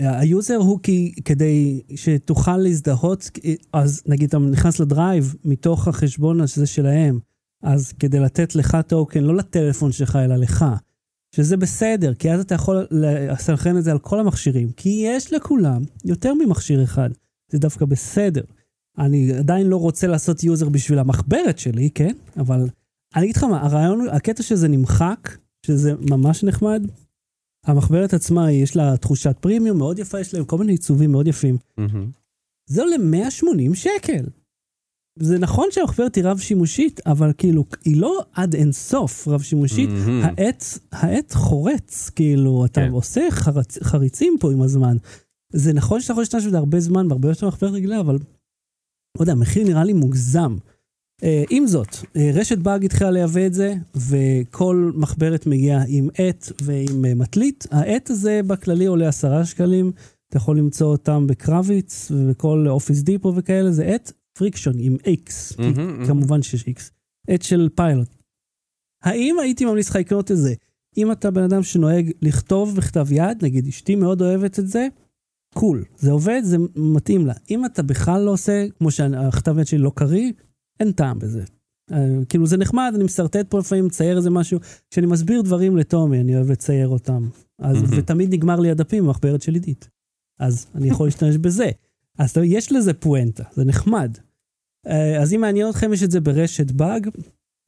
ה 0.00 0.11
user 0.11 0.56
הוא 0.56 0.80
כי, 0.82 1.14
כדי 1.24 1.82
שתוכל 1.94 2.56
להזדהות, 2.56 3.30
אז 3.72 4.02
נגיד 4.06 4.28
אתה 4.28 4.38
נכנס 4.38 4.80
ל 4.80 4.89
Drive 4.89 5.34
מתוך 5.44 5.88
החשבון 5.88 6.40
הזה 6.40 6.66
שלהם, 6.66 7.18
אז 7.62 7.92
כדי 7.92 8.20
לתת 8.20 8.54
לך 8.54 8.76
token, 8.86 9.24
לא 9.24 9.36
לטלפון 9.36 9.92
שלך, 9.92 10.16
אלא 10.16 10.36
לך, 10.36 10.64
שזה 11.36 11.56
בסדר, 11.56 12.14
כי 12.14 12.32
אז 12.32 12.40
אתה 12.40 12.54
יכול 12.54 12.86
לסנכרן 12.90 13.78
את 13.78 13.84
זה 13.84 13.92
על 13.92 13.98
כל 13.98 14.20
המכשירים, 14.20 14.72
כי 14.72 15.02
יש 15.06 15.32
לכולם 15.32 15.82
יותר 16.04 16.34
ממכשיר 16.34 16.84
אחד, 16.84 17.10
זה 17.52 17.58
דווקא 17.58 17.84
בסדר. 17.84 18.42
אני 18.98 19.32
עדיין 19.32 19.66
לא 19.66 19.76
רוצה 19.76 20.06
לעשות 20.06 20.44
user 20.44 20.68
בשביל 20.68 20.98
המחברת 20.98 21.58
שלי, 21.58 21.90
כן? 21.94 22.14
אבל 22.36 22.68
אני 23.16 23.24
אגיד 23.24 23.36
לך 23.36 23.44
מה, 23.44 23.62
הרעיון, 23.62 24.08
הקטע 24.08 24.42
שזה 24.42 24.68
נמחק, 24.68 25.36
שזה 25.64 25.92
ממש 26.10 26.44
נחמד, 26.44 26.86
המחברת 27.66 28.14
עצמה, 28.14 28.52
יש 28.52 28.76
לה 28.76 28.96
תחושת 28.96 29.36
פרימיום 29.40 29.78
מאוד 29.78 29.98
יפה, 29.98 30.20
יש 30.20 30.34
להם 30.34 30.44
כל 30.44 30.58
מיני 30.58 30.72
עיצובים 30.72 31.12
מאוד 31.12 31.26
יפים. 31.26 31.56
מהמם. 31.78 32.10
זה 32.70 32.82
עולה 32.82 32.98
180 32.98 33.74
שקל. 33.74 34.24
זה 35.18 35.38
נכון 35.38 35.68
שהמחברת 35.70 36.14
היא 36.14 36.24
רב-שימושית, 36.24 37.00
אבל 37.06 37.32
כאילו, 37.38 37.64
היא 37.84 38.00
לא 38.00 38.24
עד 38.32 38.54
אין 38.54 38.72
סוף 38.72 39.28
רב-שימושית. 39.28 39.90
מהמם. 39.90 40.22
העט, 40.24 40.64
העט 40.92 41.32
חורץ, 41.32 42.10
כאילו, 42.10 42.64
אתה 42.64 42.80
כן. 42.80 42.90
עושה 42.90 43.20
חרצ, 43.30 43.78
חריצים 43.82 44.36
פה 44.40 44.52
עם 44.52 44.62
הזמן. 44.62 44.96
זה 45.52 45.72
נכון 45.72 46.00
שאתה 46.00 46.12
יכול 46.12 46.22
להשתמש 46.22 46.46
בזה 46.46 46.58
הרבה 46.58 46.80
זמן, 46.80 47.06
והרבה 47.08 47.28
יותר 47.28 47.48
מחברת 47.48 47.72
רגילה, 47.72 48.00
אבל, 48.00 48.14
לא 49.16 49.20
יודע, 49.20 49.32
המחיר 49.32 49.64
נראה 49.64 49.84
לי 49.84 49.92
מוגזם. 49.92 50.56
Uh, 51.22 51.26
עם 51.50 51.66
זאת, 51.66 51.88
uh, 51.88 52.18
רשת 52.34 52.58
באג 52.58 52.84
התחילה 52.84 53.10
לייבא 53.10 53.46
את 53.46 53.54
זה, 53.54 53.74
וכל 53.96 54.92
מחברת 54.94 55.46
מגיעה 55.46 55.82
עם 55.88 56.08
עט 56.14 56.52
ועם 56.62 57.04
uh, 57.04 57.14
מטלית. 57.16 57.66
העט 57.70 58.10
הזה 58.10 58.40
בכללי 58.46 58.86
עולה 58.86 59.08
עשרה 59.08 59.44
שקלים, 59.44 59.92
אתה 60.28 60.36
יכול 60.36 60.58
למצוא 60.58 60.86
אותם 60.86 61.26
בקרביץ 61.26 62.10
ובכל 62.10 62.66
אופיס 62.68 63.02
דיפו 63.02 63.32
וכאלה, 63.36 63.72
זה 63.72 63.84
עט 63.84 64.12
פריקשון 64.38 64.74
עם 64.78 64.96
מהמם, 65.58 65.76
מהמם. 65.76 66.06
כמובן 66.06 66.42
שיש 66.42 66.64
X, 66.64 66.80
עט 67.28 67.42
של 67.42 67.68
פיילוט. 67.74 68.08
האם 69.02 69.38
הייתי 69.38 69.64
ממליץ 69.64 69.90
לך 69.90 69.96
לקנות 69.96 70.30
את 70.30 70.36
זה? 70.36 70.54
אם 70.96 71.12
אתה 71.12 71.30
בן 71.30 71.42
אדם 71.42 71.62
שנוהג 71.62 72.10
לכתוב 72.22 72.76
בכתב 72.76 73.06
יד, 73.12 73.44
נגיד 73.44 73.66
אשתי 73.66 73.94
מאוד 73.94 74.22
אוהבת 74.22 74.58
את 74.58 74.68
זה, 74.68 74.86
קול, 75.54 75.84
זה 75.96 76.10
עובד, 76.10 76.40
זה 76.44 76.56
מתאים 76.76 77.26
לה. 77.26 77.34
אם 77.50 77.64
אתה 77.64 77.82
בכלל 77.82 78.22
לא 78.22 78.30
עושה, 78.30 78.66
כמו 78.78 78.90
שהכתב 78.90 79.58
יד 79.58 79.66
שלי 79.66 79.78
לא 79.78 79.92
קריא, 79.94 80.32
אין 80.80 80.92
טעם 80.92 81.18
בזה. 81.18 81.42
אה, 81.92 82.18
כאילו 82.28 82.46
זה 82.46 82.56
נחמד, 82.56 82.92
אני 82.94 83.04
משרטט 83.04 83.50
פה 83.50 83.58
לפעמים, 83.58 83.86
מצייר 83.86 84.16
איזה 84.16 84.30
משהו. 84.30 84.58
כשאני 84.90 85.06
מסביר 85.06 85.42
דברים 85.42 85.76
לטומי, 85.76 86.20
אני 86.20 86.36
אוהב 86.36 86.50
לצייר 86.50 86.88
אותם. 86.88 87.28
אז, 87.58 87.82
מהמם. 87.82 87.98
ותמיד 87.98 88.34
נגמר 88.34 88.60
לי 88.60 88.70
הדפים 88.70 89.04
במחברת 89.04 89.42
של 89.42 89.54
עידית. 89.54 89.88
אז 90.40 90.66
אני 90.74 90.88
יכול 90.88 91.06
להשתמש 91.06 91.36
בזה. 91.36 91.70
אז 92.18 92.36
יש 92.44 92.72
לזה 92.72 92.94
פואנטה, 92.94 93.44
זה 93.52 93.64
נחמד. 93.64 94.18
אה, 94.86 95.22
אז 95.22 95.34
אם 95.34 95.40
מעניין 95.40 95.70
אתכם, 95.70 95.92
יש 95.92 96.02
את 96.02 96.10
זה 96.10 96.20
ברשת 96.20 96.70
באג, 96.70 97.08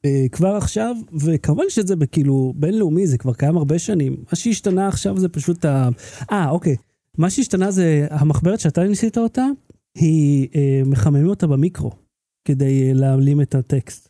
אה, 0.05 0.25
כבר 0.31 0.55
עכשיו, 0.55 0.95
וכמובן 1.19 1.63
שזה 1.69 1.95
בכאילו 1.95 2.53
בינלאומי, 2.55 3.07
זה 3.07 3.17
כבר 3.17 3.33
קיים 3.33 3.57
הרבה 3.57 3.79
שנים. 3.79 4.13
מה 4.13 4.35
שהשתנה 4.35 4.87
עכשיו 4.87 5.17
זה 5.17 5.29
פשוט 5.29 5.65
ה... 5.65 5.89
אה, 6.31 6.49
אוקיי. 6.49 6.75
מה 7.17 7.29
שהשתנה 7.29 7.71
זה 7.71 8.07
המחברת 8.09 8.59
שאתה 8.59 8.83
ניסית 8.83 9.17
אותה, 9.17 9.45
היא, 9.95 10.47
אה, 10.55 10.81
מחממים 10.85 11.27
אותה 11.27 11.47
במיקרו, 11.47 11.91
כדי 12.47 12.87
אה, 12.87 12.93
להעלים 12.93 13.41
את 13.41 13.55
הטקסט. 13.55 14.09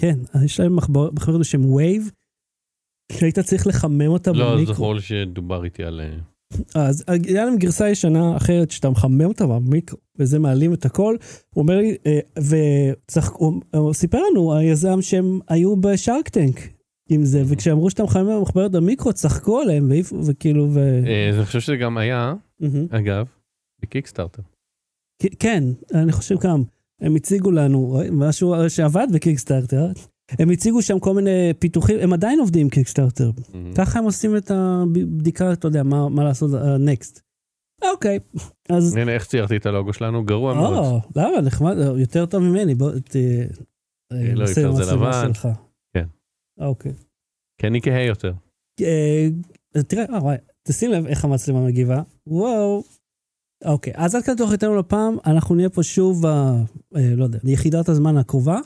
כן, 0.00 0.18
אז 0.32 0.42
יש 0.42 0.60
להם 0.60 0.76
מחבר 0.76 1.10
מחברת 1.10 1.40
בשם 1.40 1.64
Wave, 1.74 2.10
שהיית 3.12 3.38
צריך 3.38 3.66
לחמם 3.66 4.06
אותה 4.06 4.32
לא 4.32 4.54
במיקרו. 4.54 4.74
זכור 4.74 4.94
לי 4.94 5.00
שדובר 5.00 5.64
איתי 5.64 5.84
על... 5.84 6.00
אה, 6.00 6.18
אז 6.74 7.04
היה 7.08 7.44
להם 7.44 7.56
גרסה 7.56 7.90
ישנה 7.90 8.36
אחרת 8.36 8.70
שאתה 8.70 8.90
מחמם 8.90 9.24
אותה 9.24 9.46
במיקרו, 9.46 9.98
וזה 10.18 10.38
מעלים 10.38 10.74
את 10.74 10.84
הכל. 10.84 11.16
הוא 11.54 11.62
אומר 11.62 11.76
לי, 11.76 11.96
אה, 12.06 12.18
וצחק, 12.38 13.32
הוא, 13.32 13.92
סיפר 13.92 14.18
לנו, 14.30 14.54
היזם 14.54 15.02
שהם 15.02 15.40
היו 15.48 15.76
בשארק 15.76 16.28
טנק 16.28 16.60
עם 17.08 17.24
זה, 17.24 17.42
וכשאמרו 17.46 17.90
שאתה 17.90 18.02
מחמם 18.02 18.38
במחברת 18.38 18.72
במיקרו, 18.72 19.12
צחקו 19.12 19.60
עליהם, 19.60 19.90
וכאילו, 20.26 20.68
ו... 20.70 20.78
אה, 21.06 21.30
אני 21.36 21.44
חושב 21.44 21.60
שזה 21.60 21.76
גם 21.76 21.98
היה. 21.98 22.34
אגב, 22.90 23.26
בקיקסטארטר. 23.82 24.42
כן, 25.38 25.64
אני 25.94 26.12
חושב 26.12 26.36
גם. 26.40 26.62
הם 27.00 27.16
הציגו 27.16 27.50
לנו 27.50 28.00
משהו 28.12 28.54
שעבד 28.68 29.06
בקיקסטארטר, 29.12 29.92
הם 30.30 30.50
הציגו 30.50 30.82
שם 30.82 30.98
כל 30.98 31.14
מיני 31.14 31.52
פיתוחים, 31.58 31.98
הם 32.00 32.12
עדיין 32.12 32.38
עובדים 32.38 32.62
עם 32.62 32.68
קיקסטארטר. 32.68 33.30
ככה 33.74 33.98
הם 33.98 34.04
עושים 34.04 34.36
את 34.36 34.50
הבדיקה, 34.50 35.52
אתה 35.52 35.68
יודע, 35.68 35.82
מה, 35.82 36.08
מה 36.08 36.24
לעשות, 36.24 36.50
נקסט. 36.80 37.20
אוקיי, 37.92 38.18
אז... 38.68 38.96
הנה 38.96 39.12
איך 39.12 39.26
ציירתי 39.26 39.56
את 39.56 39.66
הלוגו 39.66 39.92
שלנו, 39.92 40.24
גרוע 40.24 40.54
מאוד. 40.54 40.76
או, 40.76 41.00
למה? 41.16 41.40
נחמד, 41.40 41.76
יותר 41.98 42.26
טוב 42.26 42.42
ממני, 42.42 42.74
בוא, 42.74 42.90
ת... 42.90 43.16
לא, 44.12 44.44
יותר 44.44 44.72
זה 44.72 44.94
לבן. 44.94 45.30
כן. 45.94 46.06
אוקיי. 46.60 46.92
כי 47.60 47.66
אני 47.66 47.80
כהה 47.82 48.02
יותר. 48.02 48.32
אה, 48.80 49.28
תראה, 49.88 50.04
אה, 50.04 50.36
תשים 50.68 50.90
לב 50.90 51.06
איך 51.06 51.24
המצלמה 51.24 51.66
מגיבה. 51.66 52.02
וואו. 52.26 52.82
אוקיי, 53.66 53.92
אז 53.96 54.14
עד 54.14 54.22
כאן 54.22 54.36
תוך 54.36 54.52
איתנו 54.52 54.76
לפעם, 54.76 55.16
אנחנו 55.26 55.54
נהיה 55.54 55.68
פה 55.68 55.82
שוב, 55.82 56.26
אה, 56.26 56.62
לא 56.94 57.24
יודע, 57.24 57.38
יחידת 57.44 57.88
הזמן 57.88 58.16
הקרובה. 58.16 58.58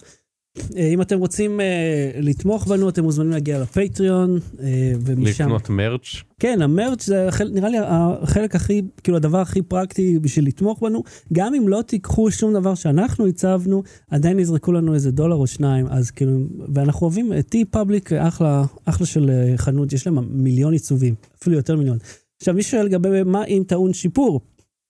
אה, 0.77 0.87
אם 0.89 1.03
אתם 1.03 1.19
רוצים 1.19 1.61
אה, 1.61 2.11
לתמוך 2.21 2.67
בנו, 2.67 2.89
אתם 2.89 3.03
מוזמנים 3.05 3.31
להגיע 3.31 3.61
לפטריון, 3.61 4.39
אה, 4.63 4.93
ומשם... 5.01 5.45
לקנות 5.45 5.71
מרץ'. 5.71 6.23
כן, 6.41 6.63
המרץ' 6.63 7.05
זה 7.07 7.29
החל- 7.29 7.51
נראה 7.55 7.69
לי 7.69 7.77
החלק 7.81 8.55
הכי, 8.55 8.83
כאילו 9.03 9.17
הדבר 9.17 9.39
הכי 9.39 9.63
פרקטי 9.63 10.19
בשביל 10.19 10.47
לתמוך 10.47 10.83
בנו. 10.83 11.03
גם 11.33 11.55
אם 11.55 11.69
לא 11.69 11.83
תיקחו 11.83 12.31
שום 12.31 12.53
דבר 12.53 12.75
שאנחנו 12.75 13.27
הצבנו, 13.27 13.83
עדיין 14.11 14.39
יזרקו 14.39 14.73
לנו 14.73 14.95
איזה 14.95 15.11
דולר 15.11 15.37
או 15.37 15.47
שניים, 15.47 15.87
אז 15.87 16.11
כאילו, 16.11 16.33
ואנחנו 16.75 17.05
אוהבים, 17.07 17.41
טי 17.43 17.65
פאבליק 17.65 18.13
אחלה, 18.13 18.65
אחלה 18.85 19.07
של 19.07 19.31
חנות, 19.57 19.93
יש 19.93 20.07
להם 20.07 20.19
מיליון 20.31 20.73
עיצובים, 20.73 21.15
אפילו 21.43 21.57
יותר 21.57 21.77
מיליון. 21.77 21.99
עכשיו, 22.41 22.55
מי 22.55 22.63
שואל 22.63 22.85
לגבי 22.87 23.23
מה 23.23 23.45
אם 23.45 23.63
טעון 23.67 23.93
שיפור, 23.93 24.41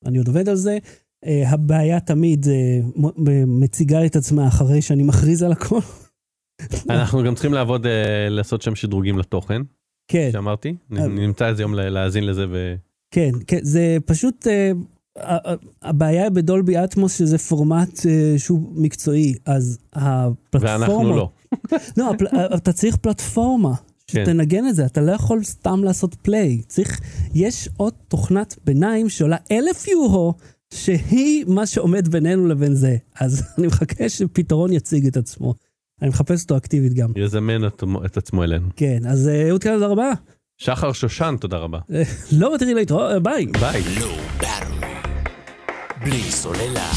אני 0.06 0.18
עוד 0.18 0.28
עובד 0.28 0.48
על 0.48 0.56
זה. 0.56 0.78
Uh, 1.24 1.28
הבעיה 1.46 2.00
תמיד 2.00 2.46
uh, 2.46 3.00
מציגה 3.46 4.06
את 4.06 4.16
עצמה 4.16 4.48
אחרי 4.48 4.82
שאני 4.82 5.02
מכריז 5.02 5.42
על 5.42 5.52
הכל. 5.52 5.80
אנחנו 6.90 7.22
גם 7.22 7.34
צריכים 7.34 7.52
לעבוד, 7.52 7.86
אה, 7.86 8.28
לעשות 8.28 8.62
שם 8.62 8.74
שדרוגים 8.74 9.18
לתוכן, 9.18 9.62
כן. 10.08 10.28
שאמרתי. 10.32 10.74
נמצא 10.90 11.46
איזה 11.48 11.62
יום 11.62 11.74
להאזין 11.74 12.26
לזה 12.26 12.46
ו... 12.50 12.74
כן, 13.10 13.30
כן, 13.46 13.58
זה 13.62 13.96
פשוט, 14.06 14.46
ה- 15.20 15.54
הבעיה 15.82 16.30
בדולבי 16.30 16.84
אטמוס 16.84 17.18
שזה 17.18 17.38
פורמט 17.38 18.06
אה, 18.06 18.34
שהוא 18.38 18.72
מקצועי, 18.74 19.34
אז 19.46 19.78
הפלטפורמה... 19.92 20.76
ואנחנו 20.78 21.16
לא. 21.16 21.30
לא. 21.96 22.12
אתה 22.56 22.72
צריך 22.72 22.96
פלטפורמה. 22.96 23.74
שתנגן 24.10 24.66
את 24.68 24.74
זה, 24.74 24.86
אתה 24.86 25.00
לא 25.00 25.12
יכול 25.12 25.44
סתם 25.44 25.84
לעשות 25.84 26.14
פליי. 26.22 26.62
צריך, 26.68 27.00
יש 27.34 27.68
עוד 27.76 27.92
תוכנת 28.08 28.56
ביניים 28.64 29.08
שעולה 29.08 29.36
אלף 29.52 29.88
יורו, 29.88 30.34
שהיא 30.74 31.44
מה 31.48 31.66
שעומד 31.66 32.08
בינינו 32.08 32.46
לבין 32.46 32.74
זה. 32.74 32.96
אז 33.20 33.42
אני 33.58 33.66
מחכה 33.66 34.08
שפתרון 34.08 34.72
יציג 34.72 35.06
את 35.06 35.16
עצמו. 35.16 35.54
אני 36.02 36.08
מחפש 36.08 36.42
אותו 36.42 36.56
אקטיבית 36.56 36.94
גם. 36.94 37.12
יזמן 37.16 37.66
את- 37.66 37.82
את 38.06 38.16
עצמו 38.16 38.44
אלינו. 38.44 38.68
כן, 38.76 38.98
אז 39.08 39.28
אה, 39.28 39.48
אהוד 39.48 39.62
כאן, 39.62 39.72
תודה 39.74 39.86
רבה. 39.86 40.12
שחר 40.58 40.92
שושן, 40.92 41.34
תודה 41.40 41.56
רבה. 41.56 41.78
אה, 41.94 42.02
לא 42.32 42.54
מתחיל 42.54 42.76
להתראות, 42.76 43.22
ביי. 43.22 43.46
ביי. 43.46 43.82
Battery. 44.40 44.84
בלי 46.04 46.22
סוללה. 46.22 46.90